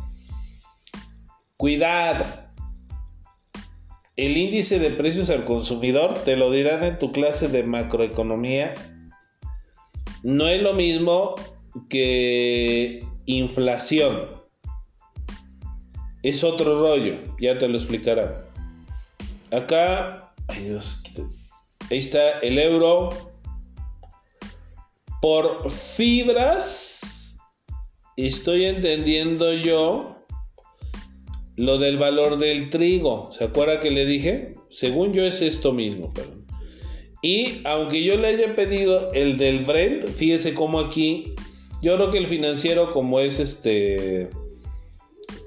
[1.57, 2.25] Cuidado.
[4.17, 8.73] El índice de precios al consumidor, te lo dirán en tu clase de macroeconomía,
[10.23, 11.35] no es lo mismo
[11.89, 14.43] que inflación.
[16.23, 18.41] Es otro rollo, ya te lo explicará.
[19.51, 21.03] Acá, ay Dios,
[21.89, 23.09] ahí está el euro
[25.21, 27.37] por fibras.
[28.17, 30.14] Estoy entendiendo yo
[31.55, 33.31] lo del valor del trigo.
[33.31, 34.53] ¿Se acuerda que le dije?
[34.69, 36.13] Según yo es esto mismo.
[37.21, 41.33] Y aunque yo le haya pedido el del Brent, fíjese cómo aquí,
[41.81, 44.29] yo creo que el financiero, como es este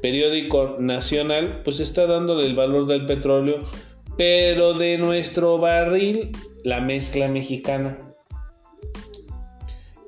[0.03, 3.65] periódico nacional, pues está dándole el valor del petróleo,
[4.17, 6.31] pero de nuestro barril,
[6.65, 8.09] la mezcla mexicana.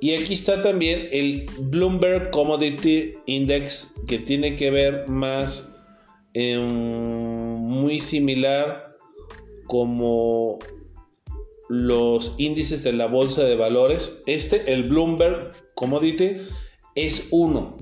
[0.00, 5.69] Y aquí está también el Bloomberg Commodity Index, que tiene que ver más
[6.34, 8.96] muy similar
[9.66, 10.58] como
[11.68, 14.20] los índices de la bolsa de valores.
[14.26, 16.38] Este, el Bloomberg Commodity,
[16.94, 17.76] es uno.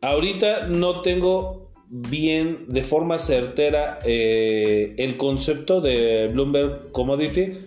[0.00, 7.58] Ahorita no tengo bien de forma certera eh, el concepto de Bloomberg Commodity,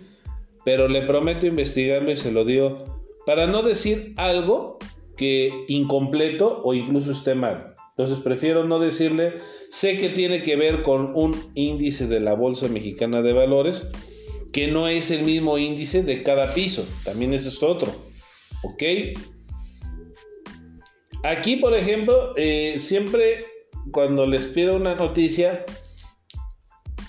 [0.64, 4.80] pero le prometo investigarlo y se lo digo para no decir algo
[5.18, 7.73] que incompleto o incluso esté mal.
[7.96, 9.36] Entonces prefiero no decirle,
[9.70, 13.92] sé que tiene que ver con un índice de la Bolsa Mexicana de Valores,
[14.52, 17.94] que no es el mismo índice de cada piso, también ese es otro,
[18.64, 18.84] ¿ok?
[21.24, 23.46] Aquí, por ejemplo, eh, siempre
[23.92, 25.66] cuando les pido una noticia,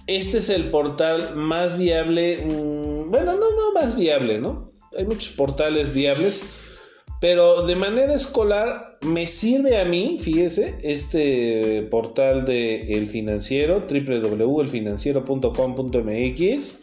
[0.06, 4.72] este es el portal más viable, mm, bueno, no, no más viable, ¿no?
[4.96, 6.76] Hay muchos portales viables,
[7.20, 16.82] pero de manera escolar me sirve a mí, fíjese, este portal de El Financiero, www.elfinanciero.com.mx,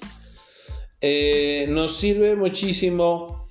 [1.01, 3.47] eh, nos sirve muchísimo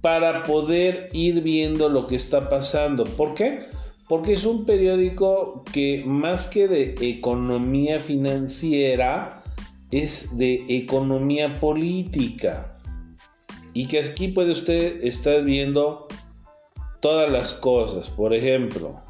[0.00, 3.04] para poder ir viendo lo que está pasando.
[3.04, 3.66] ¿Por qué?
[4.08, 9.42] Porque es un periódico que más que de economía financiera,
[9.90, 12.78] es de economía política.
[13.74, 16.08] Y que aquí puede usted estar viendo
[17.02, 18.08] todas las cosas.
[18.08, 19.02] Por ejemplo,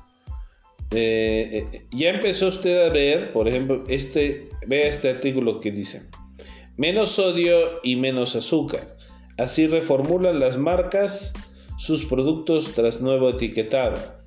[0.90, 6.10] eh, eh, ya empezó usted a ver, por ejemplo, este, vea este artículo que dice,
[6.76, 8.96] menos sodio y menos azúcar.
[9.38, 11.34] Así reformulan las marcas
[11.78, 14.20] sus productos tras nuevo etiquetado.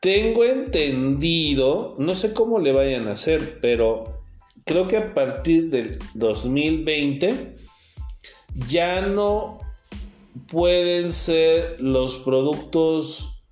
[0.00, 4.22] Tengo entendido, no sé cómo le vayan a hacer, pero
[4.64, 7.56] creo que a partir del 2020
[8.68, 9.63] ya no
[10.50, 13.42] pueden ser los productos.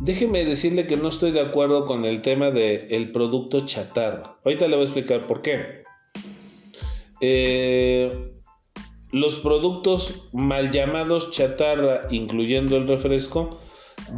[0.00, 4.38] Déjeme decirle que no estoy de acuerdo con el tema del producto chatarra.
[4.44, 5.84] Ahorita le voy a explicar por qué.
[7.20, 8.12] Eh,
[9.10, 13.60] los productos mal llamados chatarra, incluyendo el refresco,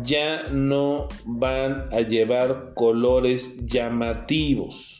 [0.02, 4.98] ya no van a llevar colores llamativos.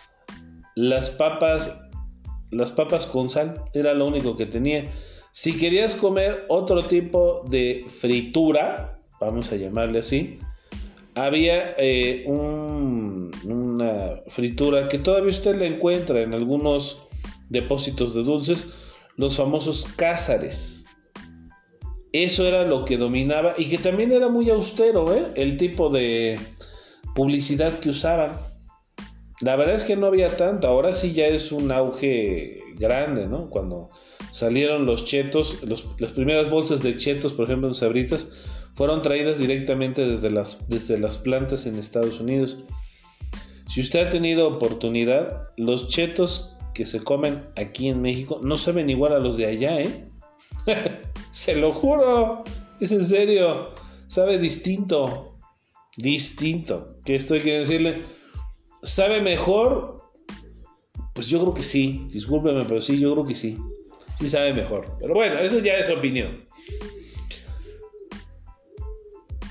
[0.75, 1.89] las papas,
[2.51, 3.65] las papas con sal.
[3.73, 4.91] Era lo único que tenía.
[5.33, 10.39] Si querías comer otro tipo de fritura, vamos a llamarle así,
[11.15, 17.07] había eh, una fritura que todavía usted la encuentra en algunos
[17.49, 18.75] depósitos de dulces
[19.17, 20.85] los famosos cázares.
[22.13, 25.25] Eso era lo que dominaba y que también era muy austero, ¿eh?
[25.37, 26.39] el tipo de
[27.15, 28.37] publicidad que usaban.
[29.43, 33.51] La verdad es que no había tanto, ahora sí ya es un auge grande, ¿no?
[33.51, 33.91] Cuando
[34.31, 35.59] salieron los chetos,
[35.99, 38.29] las primeras bolsas de chetos, por ejemplo, en Sabritas,
[38.77, 42.65] fueron traídas directamente desde las, desde las plantas en Estados Unidos.
[43.69, 48.91] Si usted ha tenido oportunidad, los chetos que se comen aquí en México no saben
[48.91, 49.91] igual a los de allá, ¿eh?
[51.33, 52.45] se lo juro,
[52.81, 53.71] es en serio,
[54.07, 55.37] sabe distinto,
[55.97, 56.97] distinto.
[57.05, 58.22] ¿Qué estoy queriendo decirle?
[58.83, 60.03] ¿Sabe mejor?
[61.15, 63.57] Pues yo creo que sí, discúlpeme, pero sí, yo creo que sí.
[64.19, 64.97] Sí sabe mejor.
[65.01, 66.47] Pero bueno, eso ya es opinión.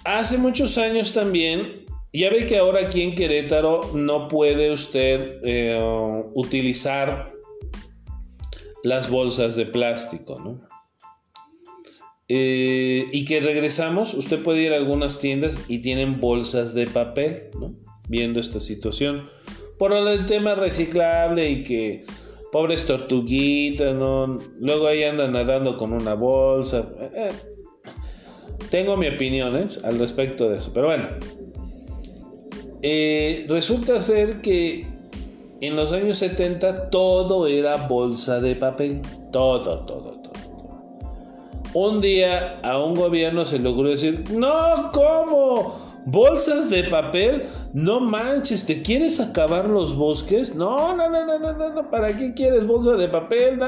[0.04, 5.80] Hace muchos años también ya ve que ahora aquí en Querétaro no puede usted eh,
[6.34, 7.34] utilizar
[8.84, 10.68] las bolsas de plástico, ¿no?
[12.28, 17.50] Eh, y que regresamos, usted puede ir a algunas tiendas y tienen bolsas de papel,
[17.60, 17.76] ¿no?
[18.12, 19.24] Viendo esta situación.
[19.78, 22.06] Por el tema reciclable y que
[22.52, 23.96] pobres tortuguitas.
[24.60, 26.90] Luego ahí andan nadando con una bolsa.
[27.00, 27.32] Eh,
[28.70, 31.08] tengo mi opinión al respecto de eso, pero bueno.
[32.84, 34.88] Eh, resulta ser que
[35.62, 39.02] en los años 70 todo era bolsa de papel.
[39.32, 40.32] Todo, todo, todo.
[41.74, 45.91] Un día a un gobierno se ocurrió decir, no, ¿cómo?
[46.06, 47.44] Bolsas de papel,
[47.74, 50.56] no manches, ¿te quieres acabar los bosques?
[50.56, 53.60] No, no, no, no, no, no, ¿para qué quieres bolsa de papel?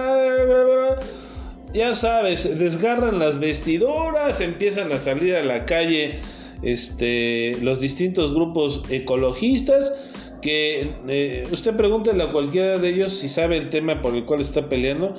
[1.74, 6.20] Ya sabes, desgarran las vestiduras, empiezan a salir a la calle
[6.64, 9.94] este, los distintos grupos ecologistas
[10.42, 14.42] que eh, usted pregúntele a cualquiera de ellos si sabe el tema por el cual
[14.42, 15.16] está peleando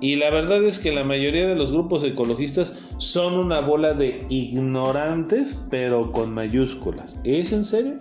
[0.00, 4.24] y la verdad es que la mayoría de los grupos ecologistas son una bola de
[4.30, 7.16] ignorantes, pero con mayúsculas.
[7.22, 7.98] ¿Es en serio?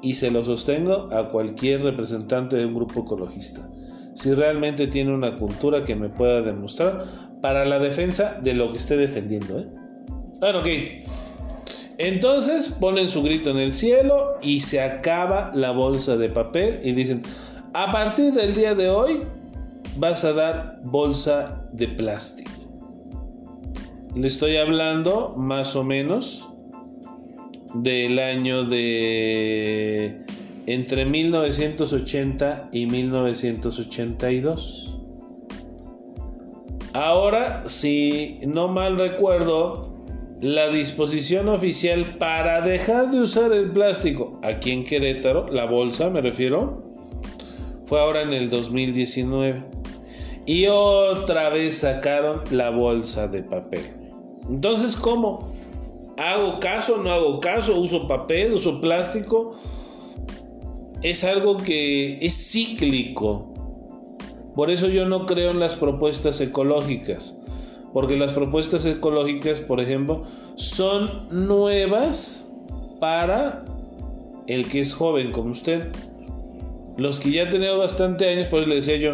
[0.00, 3.68] Y se lo sostengo a cualquier representante de un grupo ecologista.
[4.14, 7.04] Si realmente tiene una cultura que me pueda demostrar
[7.42, 9.58] para la defensa de lo que esté defendiendo.
[9.58, 9.68] ¿eh?
[10.40, 10.68] Bueno, ok.
[11.98, 16.92] Entonces ponen su grito en el cielo y se acaba la bolsa de papel y
[16.92, 17.22] dicen,
[17.74, 19.20] a partir del día de hoy
[19.96, 22.50] vas a dar bolsa de plástico.
[24.14, 26.48] Le estoy hablando más o menos
[27.74, 30.24] del año de
[30.66, 34.98] entre 1980 y 1982.
[36.94, 40.04] Ahora, si no mal recuerdo,
[40.42, 46.20] la disposición oficial para dejar de usar el plástico aquí en Querétaro, la bolsa me
[46.20, 46.82] refiero,
[47.86, 49.81] fue ahora en el 2019.
[50.46, 53.86] Y otra vez sacaron la bolsa de papel.
[54.48, 55.52] Entonces, ¿cómo?
[56.18, 56.98] ¿Hago caso?
[56.98, 57.78] ¿No hago caso?
[57.80, 58.52] ¿Uso papel?
[58.52, 59.56] ¿Uso plástico?
[61.02, 63.48] Es algo que es cíclico.
[64.54, 67.38] Por eso yo no creo en las propuestas ecológicas.
[67.92, 70.24] Porque las propuestas ecológicas, por ejemplo,
[70.56, 72.52] son nuevas
[72.98, 73.64] para
[74.46, 75.88] el que es joven como usted.
[76.96, 79.12] Los que ya tenido bastante años, pues le decía yo,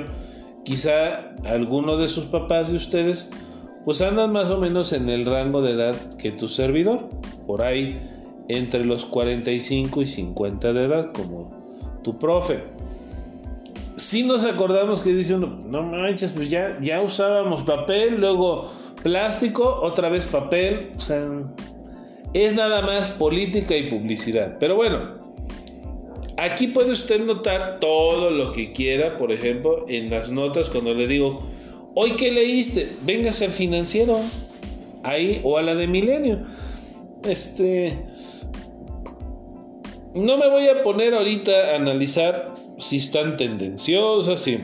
[0.69, 3.31] quizá alguno de sus papás de ustedes
[3.87, 7.09] pues andan más o menos en el rango de edad que tu servidor,
[7.47, 7.99] por ahí
[8.49, 12.65] entre los 45 y 50 de edad, como tu profe.
[13.97, 18.71] Si nos acordamos que dice uno, no manches, pues ya, ya usábamos papel, luego
[19.03, 21.27] plástico, otra vez papel, o sea,
[22.35, 24.59] es nada más política y publicidad.
[24.61, 25.17] Pero bueno,
[26.39, 31.09] Aquí puede usted notar todo lo que quiera, por ejemplo, en las notas cuando le
[31.09, 31.45] digo,
[31.97, 34.17] hoy qué leíste, véngase al financiero,
[35.03, 36.43] ahí o a la de Milenio.
[37.25, 38.07] Este,
[40.15, 42.45] no me voy a poner ahorita a analizar
[42.79, 44.61] si están tendenciosas, si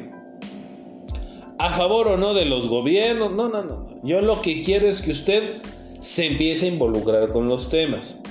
[1.58, 3.32] a favor o no de los gobiernos.
[3.32, 4.00] No, no, no.
[4.04, 5.56] Yo lo que quiero es que usted
[5.98, 8.22] se empiece a involucrar con los temas.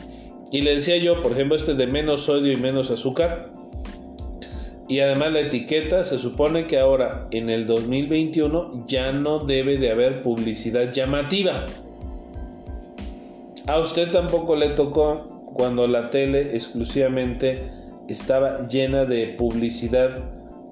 [0.54, 3.52] Y le decía yo, por ejemplo, este de menos sodio y menos azúcar.
[4.88, 9.90] Y además la etiqueta se supone que ahora en el 2021 ya no debe de
[9.90, 11.66] haber publicidad llamativa.
[13.66, 17.72] A usted tampoco le tocó cuando la tele exclusivamente
[18.08, 20.20] estaba llena de publicidad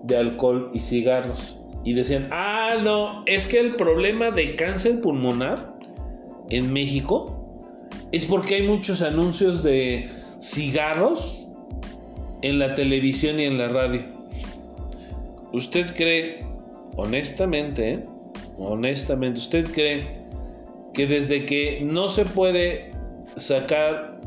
[0.03, 1.57] de alcohol y cigarros.
[1.83, 5.73] Y decían, ah, no, es que el problema de cáncer pulmonar
[6.51, 7.40] en México
[8.11, 10.09] es porque hay muchos anuncios de
[10.39, 11.47] cigarros
[12.41, 14.01] en la televisión y en la radio.
[15.53, 16.45] ¿Usted cree,
[16.95, 18.05] honestamente, eh,
[18.57, 20.21] honestamente, usted cree
[20.93, 22.91] que desde que no se puede
[23.37, 24.19] sacar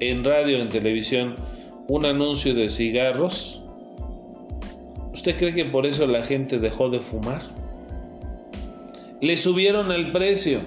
[0.00, 1.36] en radio, en televisión,
[1.86, 3.62] un anuncio de cigarros,
[5.12, 7.42] ¿usted cree que por eso la gente dejó de fumar?
[9.20, 10.60] Le subieron el precio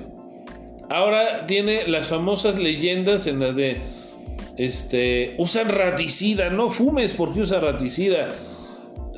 [0.90, 3.82] Ahora tiene las famosas leyendas en las de
[4.58, 8.30] este usan raticida, no fumes porque usa raticida.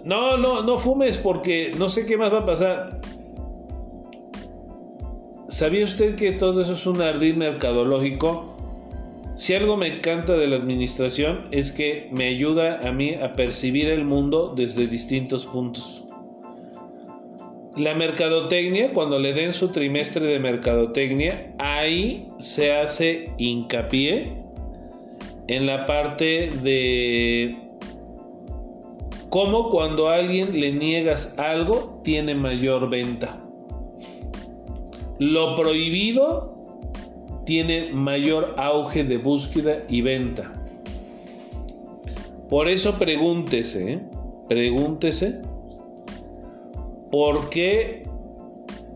[0.04, 3.02] No, no, no fumes porque no sé qué más va a pasar.
[5.48, 8.56] ¿Sabía usted que todo eso es un ardid mercadológico?
[9.36, 13.90] Si algo me encanta de la administración es que me ayuda a mí a percibir
[13.90, 16.09] el mundo desde distintos puntos.
[17.78, 24.42] La mercadotecnia, cuando le den su trimestre de mercadotecnia, ahí se hace hincapié
[25.48, 27.58] en la parte de
[29.30, 33.40] cómo cuando a alguien le niegas algo tiene mayor venta.
[35.20, 36.60] Lo prohibido
[37.46, 40.54] tiene mayor auge de búsqueda y venta.
[42.50, 44.02] Por eso pregúntese, ¿eh?
[44.48, 45.42] pregúntese
[47.12, 48.04] ¿Por qué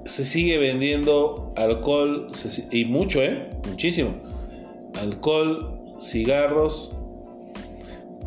[0.06, 2.32] se sigue vendiendo alcohol
[2.72, 3.50] y mucho, eh?
[3.70, 4.12] Muchísimo.
[5.00, 6.96] Alcohol, cigarros.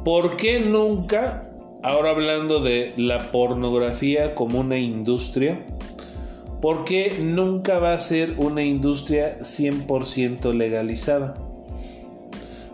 [0.04, 1.50] ¿Por qué nunca,
[1.82, 5.64] ahora hablando de la pornografía como una industria,
[6.60, 11.34] por qué nunca va a ser una industria 100% legalizada?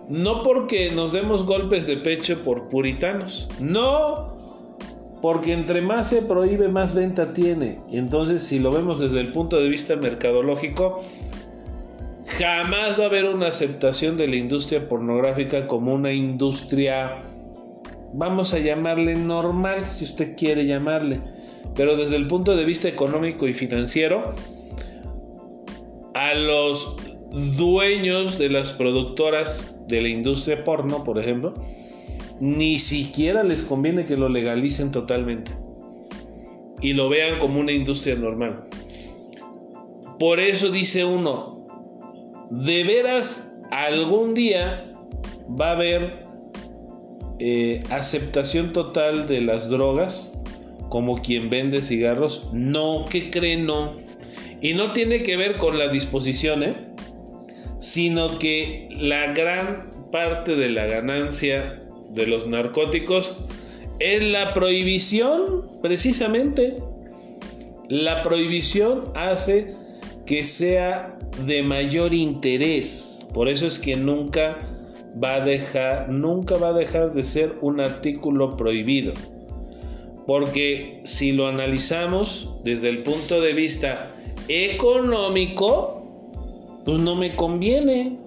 [0.08, 4.31] no porque nos demos golpes de pecho por puritanos, no,
[5.22, 7.78] porque entre más se prohíbe, más venta tiene.
[7.92, 11.00] Entonces, si lo vemos desde el punto de vista mercadológico,
[12.26, 17.22] jamás va a haber una aceptación de la industria pornográfica como una industria,
[18.12, 21.20] vamos a llamarle normal, si usted quiere llamarle.
[21.76, 24.34] Pero desde el punto de vista económico y financiero,
[26.14, 26.96] a los
[27.56, 31.54] dueños de las productoras de la industria porno, por ejemplo,
[32.40, 35.52] ni siquiera les conviene que lo legalicen totalmente
[36.80, 38.64] y lo vean como una industria normal.
[40.18, 41.66] Por eso dice uno,
[42.50, 44.92] de veras algún día
[45.48, 46.14] va a haber
[47.38, 50.32] eh, aceptación total de las drogas
[50.88, 52.50] como quien vende cigarros.
[52.52, 53.56] No, que cree?
[53.56, 53.92] No.
[54.60, 56.74] Y no tiene que ver con la disposición, ¿eh?
[57.78, 59.78] sino que la gran
[60.12, 61.81] parte de la ganancia
[62.12, 63.38] de los narcóticos
[63.98, 66.76] es la prohibición, precisamente.
[67.88, 69.74] La prohibición hace
[70.26, 73.26] que sea de mayor interés.
[73.32, 74.58] Por eso es que nunca
[75.22, 79.12] va a dejar, nunca va a dejar de ser un artículo prohibido.
[80.26, 84.14] Porque si lo analizamos desde el punto de vista
[84.48, 86.02] económico,
[86.84, 88.18] pues no me conviene.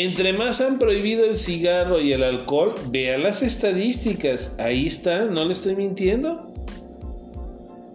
[0.00, 4.54] Entre más han prohibido el cigarro y el alcohol, vea las estadísticas.
[4.60, 6.52] Ahí está, no le estoy mintiendo.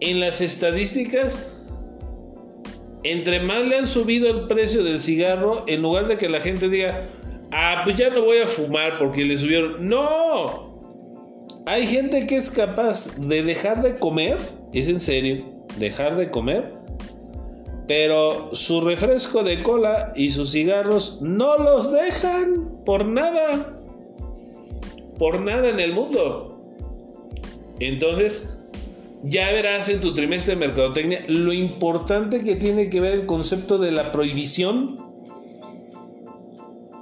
[0.00, 1.56] En las estadísticas,
[3.04, 6.68] entre más le han subido el precio del cigarro, en lugar de que la gente
[6.68, 7.06] diga,
[7.52, 9.88] ah, pues ya no voy a fumar porque le subieron.
[9.88, 10.74] No.
[11.64, 14.36] Hay gente que es capaz de dejar de comer,
[14.74, 15.42] es en serio,
[15.78, 16.84] dejar de comer
[17.86, 23.78] pero su refresco de cola y sus cigarros no los dejan por nada.
[25.18, 26.60] Por nada en el mundo.
[27.80, 28.56] Entonces,
[29.22, 33.78] ya verás en tu trimestre de mercadotecnia lo importante que tiene que ver el concepto
[33.78, 35.04] de la prohibición.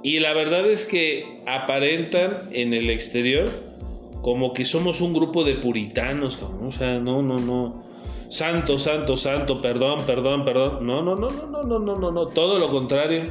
[0.03, 3.49] Y la verdad es que aparentan en el exterior
[4.21, 6.39] como que somos un grupo de puritanos.
[6.61, 7.92] O sea, no, no, no
[8.33, 10.87] santo, santo, santo, perdón, perdón, perdón.
[10.87, 12.27] No, no, no, no, no, no, no, no, no.
[12.27, 13.25] Todo lo contrario.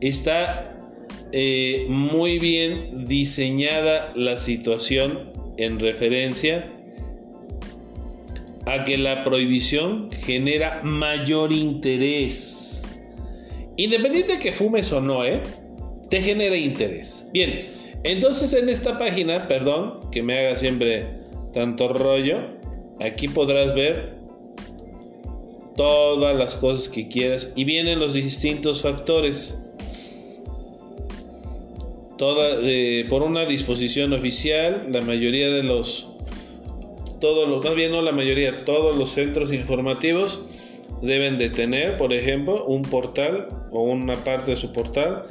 [0.00, 0.76] Está
[1.32, 6.72] eh, muy bien diseñada la situación en referencia
[8.66, 12.84] a que la prohibición genera mayor interés.
[13.76, 15.42] Independiente de que fumes o no, ¿eh?
[16.10, 17.28] Te genera interés.
[17.32, 17.66] Bien,
[18.04, 21.08] entonces en esta página, perdón, que me haga siempre
[21.52, 22.61] tanto rollo,
[23.02, 24.14] Aquí podrás ver
[25.76, 29.64] todas las cosas que quieras y vienen los distintos factores.
[32.16, 36.12] Toda, eh, por una disposición oficial, la mayoría de los,
[37.20, 40.44] todos los, más bien no la mayoría, todos los centros informativos
[41.00, 45.24] deben de tener, por ejemplo, un portal o una parte de su portal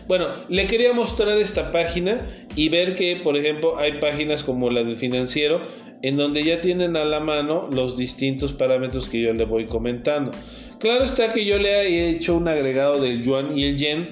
[0.06, 4.84] bueno, le quería mostrar esta página y ver que, por ejemplo, hay páginas como la
[4.84, 5.60] del financiero
[6.02, 10.30] en donde ya tienen a la mano los distintos parámetros que yo le voy comentando.
[10.78, 14.08] Claro está que yo le he hecho un agregado del yuan y el yen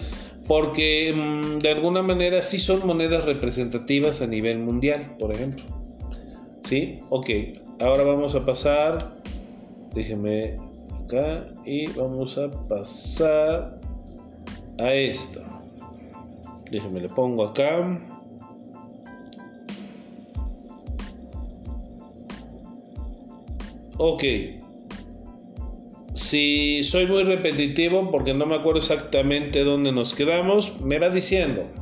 [0.48, 5.64] porque mm, de alguna manera sí son monedas representativas a nivel mundial, por ejemplo.
[6.64, 6.98] ¿Sí?
[7.10, 7.30] Ok,
[7.78, 8.98] ahora vamos a pasar,
[9.94, 10.56] déjeme
[11.66, 13.78] y vamos a pasar
[14.78, 15.40] a esta.
[16.70, 17.98] Déjeme le pongo acá.
[23.98, 24.24] Ok.
[26.14, 31.81] Si soy muy repetitivo porque no me acuerdo exactamente dónde nos quedamos, me va diciendo.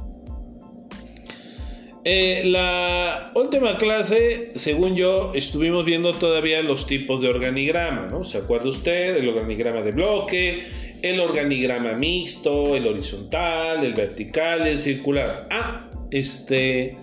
[2.02, 8.24] Eh, la última clase, según yo, estuvimos viendo todavía los tipos de organigrama, ¿no?
[8.24, 9.16] ¿Se acuerda usted?
[9.16, 10.62] El organigrama de bloque,
[11.02, 15.46] el organigrama mixto, el horizontal, el vertical, el circular.
[15.50, 16.96] Ah, este...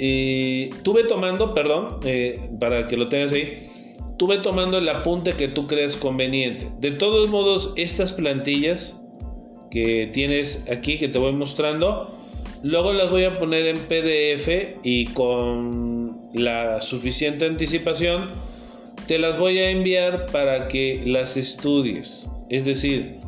[0.00, 3.68] Eh, tuve tomando, perdón, eh, para que lo tengas ahí,
[4.18, 6.68] tuve tomando el apunte que tú crees conveniente.
[6.80, 9.00] De todos modos, estas plantillas
[9.70, 12.23] que tienes aquí, que te voy mostrando,
[12.64, 18.30] luego las voy a poner en PDF y con la suficiente anticipación,
[19.06, 22.26] te las voy a enviar para que las estudies.
[22.48, 23.20] Es decir,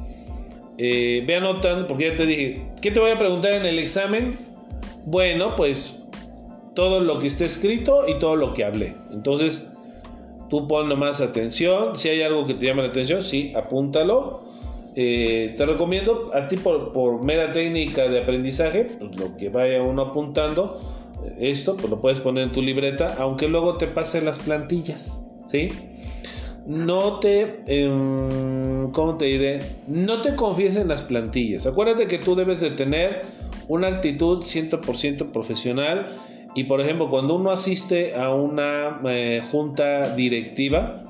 [0.78, 4.36] eh, ve anotando, porque ya te dije, ¿qué te voy a preguntar en el examen?
[5.04, 6.02] Bueno, pues
[6.74, 8.94] todo lo que esté escrito y todo lo que hablé.
[9.12, 9.70] Entonces,
[10.48, 11.98] tú pon más atención.
[11.98, 14.46] Si hay algo que te llama la atención, sí, apúntalo.
[14.96, 20.02] Eh, te recomiendo a ti por, mera técnica de aprendizaje, pues lo que vaya uno
[20.02, 20.80] apuntando,
[21.38, 25.68] esto, pues lo puedes poner en tu libreta, aunque luego te pasen las plantillas, ¿sí?
[26.66, 29.60] no te, em, ¿cómo te diré?
[29.86, 31.66] No te confíes en las plantillas.
[31.66, 33.22] Acuérdate que tú debes de tener
[33.68, 36.12] una actitud 100% profesional
[36.54, 41.02] y por ejemplo cuando uno asiste a una eh, junta directiva,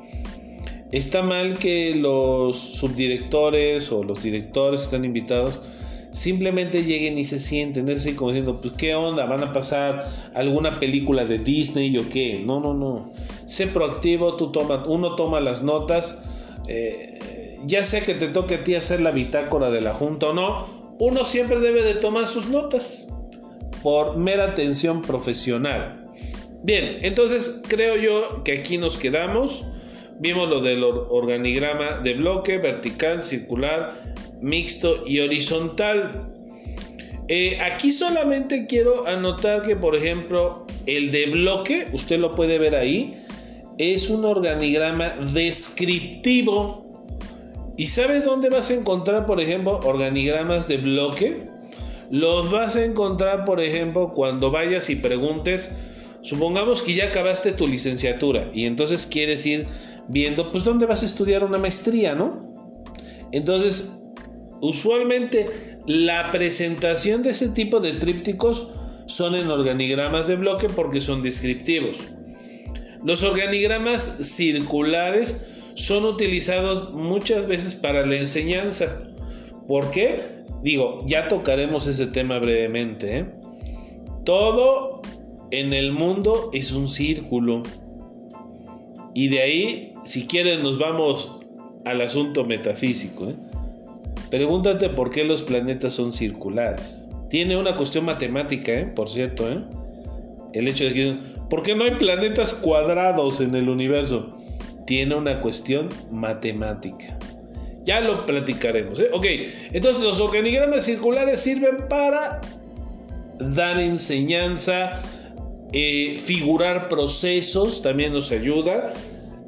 [0.93, 5.61] está mal que los subdirectores o los directores que están invitados
[6.11, 10.11] simplemente lleguen y se sienten, es así como diciendo, pues qué onda, van a pasar
[10.35, 13.13] alguna película de Disney o qué, no, no, no
[13.45, 14.51] sé proactivo, tú
[14.87, 16.25] uno toma las notas,
[16.69, 20.35] eh, ya sé que te toque a ti hacer la bitácora de la junta o
[20.35, 23.09] no, uno siempre debe de tomar sus notas
[23.83, 26.03] por mera atención profesional.
[26.63, 29.67] Bien, entonces creo yo que aquí nos quedamos.
[30.19, 36.33] Vimos lo del organigrama de bloque, vertical, circular, mixto y horizontal.
[37.29, 42.77] Eh, aquí solamente quiero anotar que, por ejemplo, el de bloque, usted lo puede ver
[42.77, 43.15] ahí,
[43.79, 46.87] es un organigrama descriptivo.
[47.77, 51.43] ¿Y sabes dónde vas a encontrar, por ejemplo, organigramas de bloque?
[52.11, 55.77] Los vas a encontrar, por ejemplo, cuando vayas y preguntes,
[56.23, 59.67] supongamos que ya acabaste tu licenciatura y entonces quieres ir
[60.09, 62.55] viendo, pues, dónde vas a estudiar una maestría, ¿no?
[63.33, 64.01] Entonces,
[64.61, 68.73] usualmente la presentación de ese tipo de trípticos
[69.07, 71.99] son en organigramas de bloque porque son descriptivos.
[73.05, 79.03] Los organigramas circulares son utilizados muchas veces para la enseñanza.
[79.69, 80.45] ¿Por qué?
[80.63, 83.19] Digo, ya tocaremos ese tema brevemente.
[83.19, 83.27] ¿eh?
[84.25, 85.03] Todo
[85.51, 87.63] en el mundo es un círculo.
[89.15, 91.39] Y de ahí, si quieres, nos vamos
[91.85, 93.29] al asunto metafísico.
[93.29, 93.37] ¿eh?
[94.31, 97.09] Pregúntate por qué los planetas son circulares.
[97.29, 98.87] Tiene una cuestión matemática, ¿eh?
[98.87, 99.47] por cierto.
[100.53, 104.37] El hecho de que ¿Por qué no hay planetas cuadrados en el universo?
[104.85, 107.17] Tiene una cuestión matemática.
[107.85, 109.01] Ya lo platicaremos.
[109.01, 109.09] ¿eh?
[109.13, 109.27] Ok,
[109.73, 112.41] entonces los organigramas circulares sirven para
[113.39, 115.03] dar enseñanza,
[115.73, 118.93] eh, figurar procesos, también nos ayuda.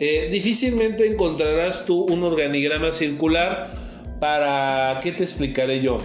[0.00, 3.70] Eh, difícilmente encontrarás tú un organigrama circular
[4.20, 5.98] para, ¿qué te explicaré yo?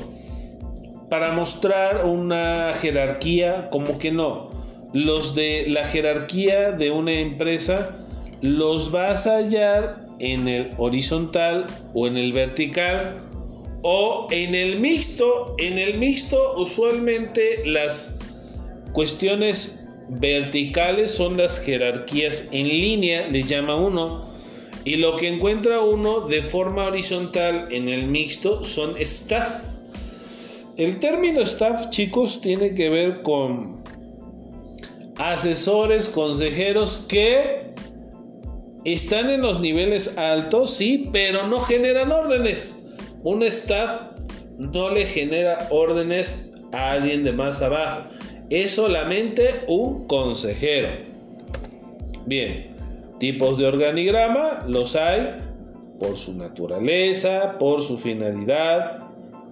[1.09, 4.53] Para mostrar una jerarquía, como que no
[4.93, 7.97] los de la jerarquía de una empresa
[8.41, 13.19] los vas a hallar en el horizontal o en el vertical
[13.81, 15.55] o en el mixto.
[15.57, 18.19] En el mixto usualmente las
[18.91, 24.31] cuestiones verticales son las jerarquías en línea, les llama uno.
[24.85, 29.75] Y lo que encuentra uno de forma horizontal en el mixto son staff.
[30.75, 33.83] El término staff, chicos, tiene que ver con
[35.17, 37.73] asesores, consejeros que
[38.83, 42.75] están en los niveles altos, sí, pero no generan órdenes.
[43.23, 44.01] Un staff
[44.57, 48.09] no le genera órdenes a alguien de más abajo.
[48.53, 50.87] Es solamente un consejero.
[52.27, 52.75] Bien,
[53.19, 55.37] tipos de organigrama los hay
[55.99, 59.09] por su naturaleza, por su finalidad,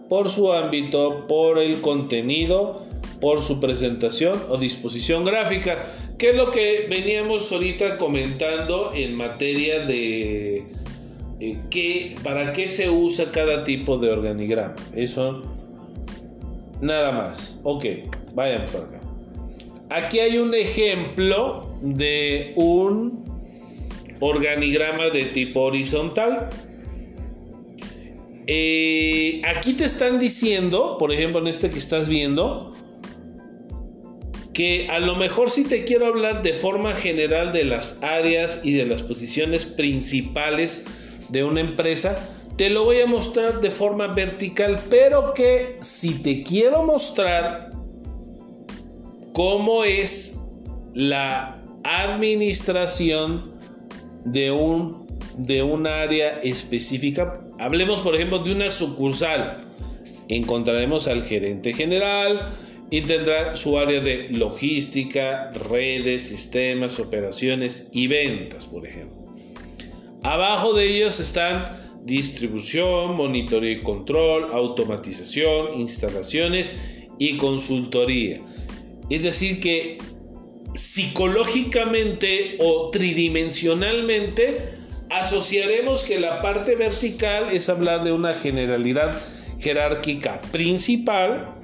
[0.07, 2.83] por su ámbito, por el contenido,
[3.19, 5.87] por su presentación o disposición gráfica,
[6.19, 10.67] que es lo que veníamos ahorita comentando en materia de
[11.39, 14.75] eh, para qué se usa cada tipo de organigrama.
[14.93, 15.41] Eso
[16.81, 17.61] nada más.
[17.63, 17.85] Ok,
[18.34, 19.01] vayan por acá.
[19.89, 23.23] Aquí hay un ejemplo de un
[24.21, 26.49] organigrama de tipo horizontal.
[28.47, 32.73] Eh, aquí te están diciendo, por ejemplo, en este que estás viendo,
[34.53, 38.73] que a lo mejor si te quiero hablar de forma general de las áreas y
[38.73, 40.86] de las posiciones principales
[41.29, 46.43] de una empresa, te lo voy a mostrar de forma vertical, pero que si te
[46.43, 47.70] quiero mostrar
[49.34, 50.41] cómo es
[50.93, 53.51] la administración
[54.25, 55.01] de un
[55.38, 59.65] de un área específica, hablemos por ejemplo de una sucursal,
[60.27, 62.51] encontraremos al gerente general,
[62.91, 69.34] y tendrá su área de logística, redes, sistemas, operaciones y ventas, por ejemplo.
[70.23, 76.75] Abajo de ellos están distribución, monitoreo y control, automatización, instalaciones
[77.17, 78.41] y consultoría.
[79.12, 79.97] Es decir, que
[80.74, 89.22] psicológicamente o tridimensionalmente asociaremos que la parte vertical es hablar de una generalidad
[89.59, 91.55] jerárquica principal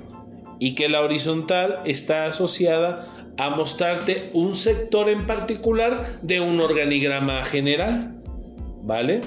[0.59, 7.45] y que la horizontal está asociada a mostrarte un sector en particular de un organigrama
[7.45, 8.21] general.
[8.83, 9.21] ¿Vale?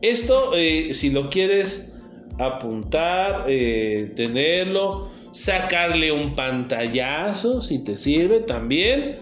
[0.00, 1.94] Esto, eh, si lo quieres
[2.38, 9.16] apuntar, eh, tenerlo, sacarle un pantallazo, si te sirve también.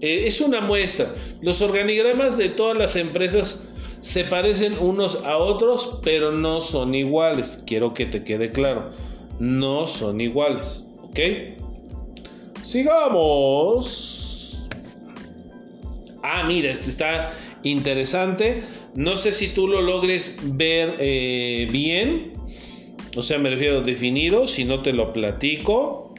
[0.00, 1.14] Eh, es una muestra.
[1.40, 3.64] Los organigramas de todas las empresas
[4.00, 7.62] se parecen unos a otros, pero no son iguales.
[7.66, 8.90] Quiero que te quede claro
[9.42, 10.86] no son iguales.
[11.02, 11.18] ¿Ok?
[12.62, 14.68] Sigamos.
[16.22, 17.32] Ah, mira, este está
[17.64, 18.62] interesante.
[18.94, 22.34] No sé si tú lo logres ver eh, bien.
[23.16, 26.14] O sea, me refiero definido, si no te lo platico.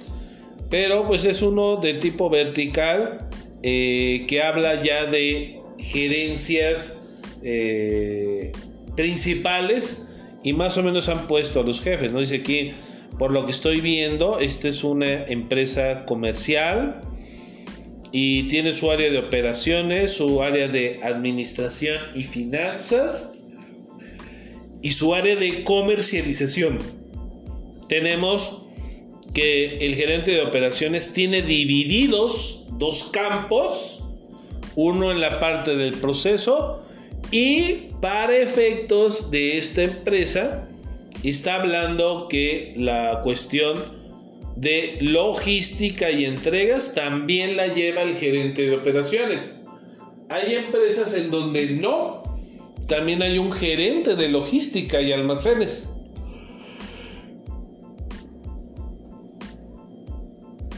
[0.70, 3.28] Pero pues es uno de tipo vertical
[3.62, 8.52] eh, que habla ya de gerencias eh,
[8.96, 10.10] principales
[10.44, 12.12] y más o menos han puesto a los jefes.
[12.12, 12.20] ¿no?
[12.20, 12.72] Dice aquí
[13.18, 17.02] por lo que estoy viendo, esta es una empresa comercial
[18.12, 23.33] y tiene su área de operaciones, su área de administración y finanzas
[24.84, 26.78] y su área de comercialización.
[27.90, 28.68] Tenemos
[29.34, 34.04] que el gerente de operaciones tiene divididos dos campos,
[34.76, 36.84] uno en la parte del proceso
[37.32, 40.68] y para efectos de esta empresa
[41.24, 43.80] está hablando que la cuestión
[44.56, 49.56] de logística y entregas también la lleva el gerente de operaciones.
[50.30, 52.23] Hay empresas en donde no,
[52.88, 55.90] también hay un gerente de logística y almacenes.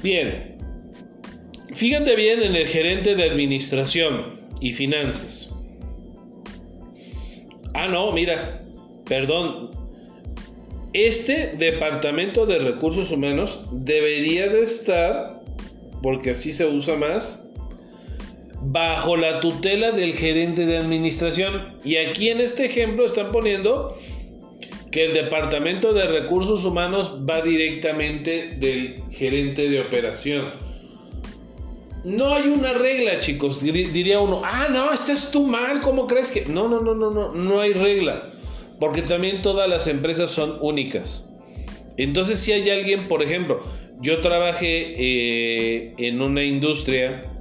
[0.04, 0.58] Bien,
[1.74, 5.56] fíjate bien en el gerente de administración y finanzas.
[7.74, 8.64] Ah, no, mira,
[9.06, 9.72] perdón,
[10.94, 15.42] este departamento de recursos humanos debería de estar,
[16.02, 17.45] porque así se usa más,
[18.68, 21.76] bajo la tutela del gerente de administración.
[21.84, 23.98] Y aquí en este ejemplo están poniendo
[24.92, 30.54] que el departamento de recursos humanos va directamente del gerente de operación.
[32.04, 33.62] No hay una regla, chicos.
[33.62, 36.46] Diría uno, ah, no, estás tú mal, ¿cómo crees que?
[36.46, 38.32] No, no, no, no, no, no hay regla.
[38.80, 41.28] Porque también todas las empresas son únicas.
[41.98, 43.62] Entonces si hay alguien, por ejemplo,
[44.02, 47.35] yo trabajé eh, en una industria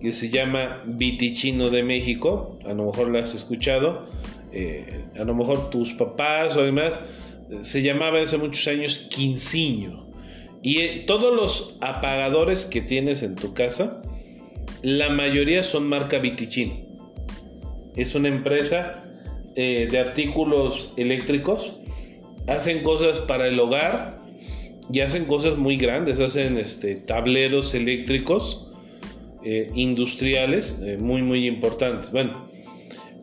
[0.00, 4.06] que se llama Vitichino de México, a lo mejor la has escuchado,
[4.52, 7.04] eh, a lo mejor tus papás o demás,
[7.62, 10.08] se llamaba hace muchos años Quinciño.
[10.62, 14.02] Y eh, todos los apagadores que tienes en tu casa,
[14.82, 16.86] la mayoría son marca Vitichino.
[17.96, 19.04] Es una empresa
[19.56, 21.76] eh, de artículos eléctricos,
[22.46, 24.22] hacen cosas para el hogar
[24.92, 28.67] y hacen cosas muy grandes, hacen este, tableros eléctricos
[29.50, 32.12] eh, industriales eh, muy muy importantes.
[32.12, 32.48] Bueno,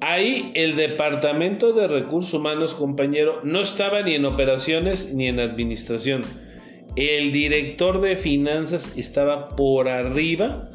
[0.02, 6.22] Ahí el departamento de recursos humanos, compañero, no estaba ni en operaciones ni en administración.
[6.96, 10.70] El director de finanzas estaba por arriba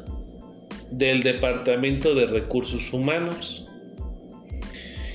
[0.89, 3.69] del departamento de recursos humanos.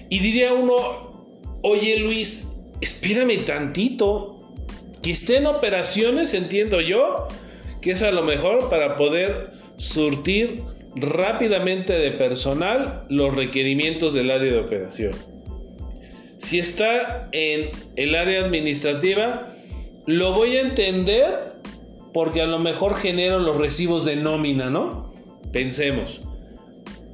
[0.09, 1.27] Y diría uno,
[1.63, 4.55] oye Luis, espérame tantito,
[5.03, 7.29] que esté en operaciones, entiendo yo,
[7.83, 10.63] que es a lo mejor para poder surtir
[10.95, 15.13] rápidamente de personal los requerimientos del área de operación.
[16.39, 19.53] Si está en el área administrativa,
[20.07, 21.57] lo voy a entender
[22.13, 25.13] porque a lo mejor genero los recibos de nómina, ¿no?
[25.53, 26.23] Pensemos.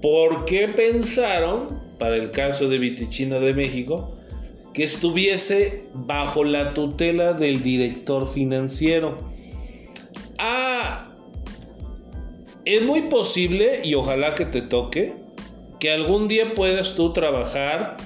[0.00, 4.16] ¿Por qué pensaron, para el caso de Vitichino de México,
[4.72, 9.18] que estuviese bajo la tutela del director financiero?
[10.38, 11.11] Ah,
[12.64, 15.14] es muy posible, y ojalá que te toque,
[15.80, 17.96] que algún día puedas tú trabajar,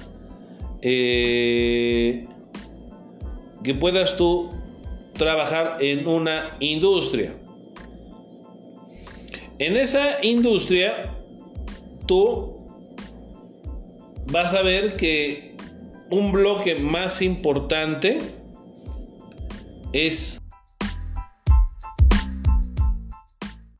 [0.81, 2.25] eh,
[3.63, 4.51] que puedas tú
[5.13, 7.35] trabajar en una industria.
[9.59, 11.13] En esa industria,
[12.05, 12.57] tú
[14.31, 15.55] vas a ver que
[16.09, 18.19] un bloque más importante
[19.93, 20.39] es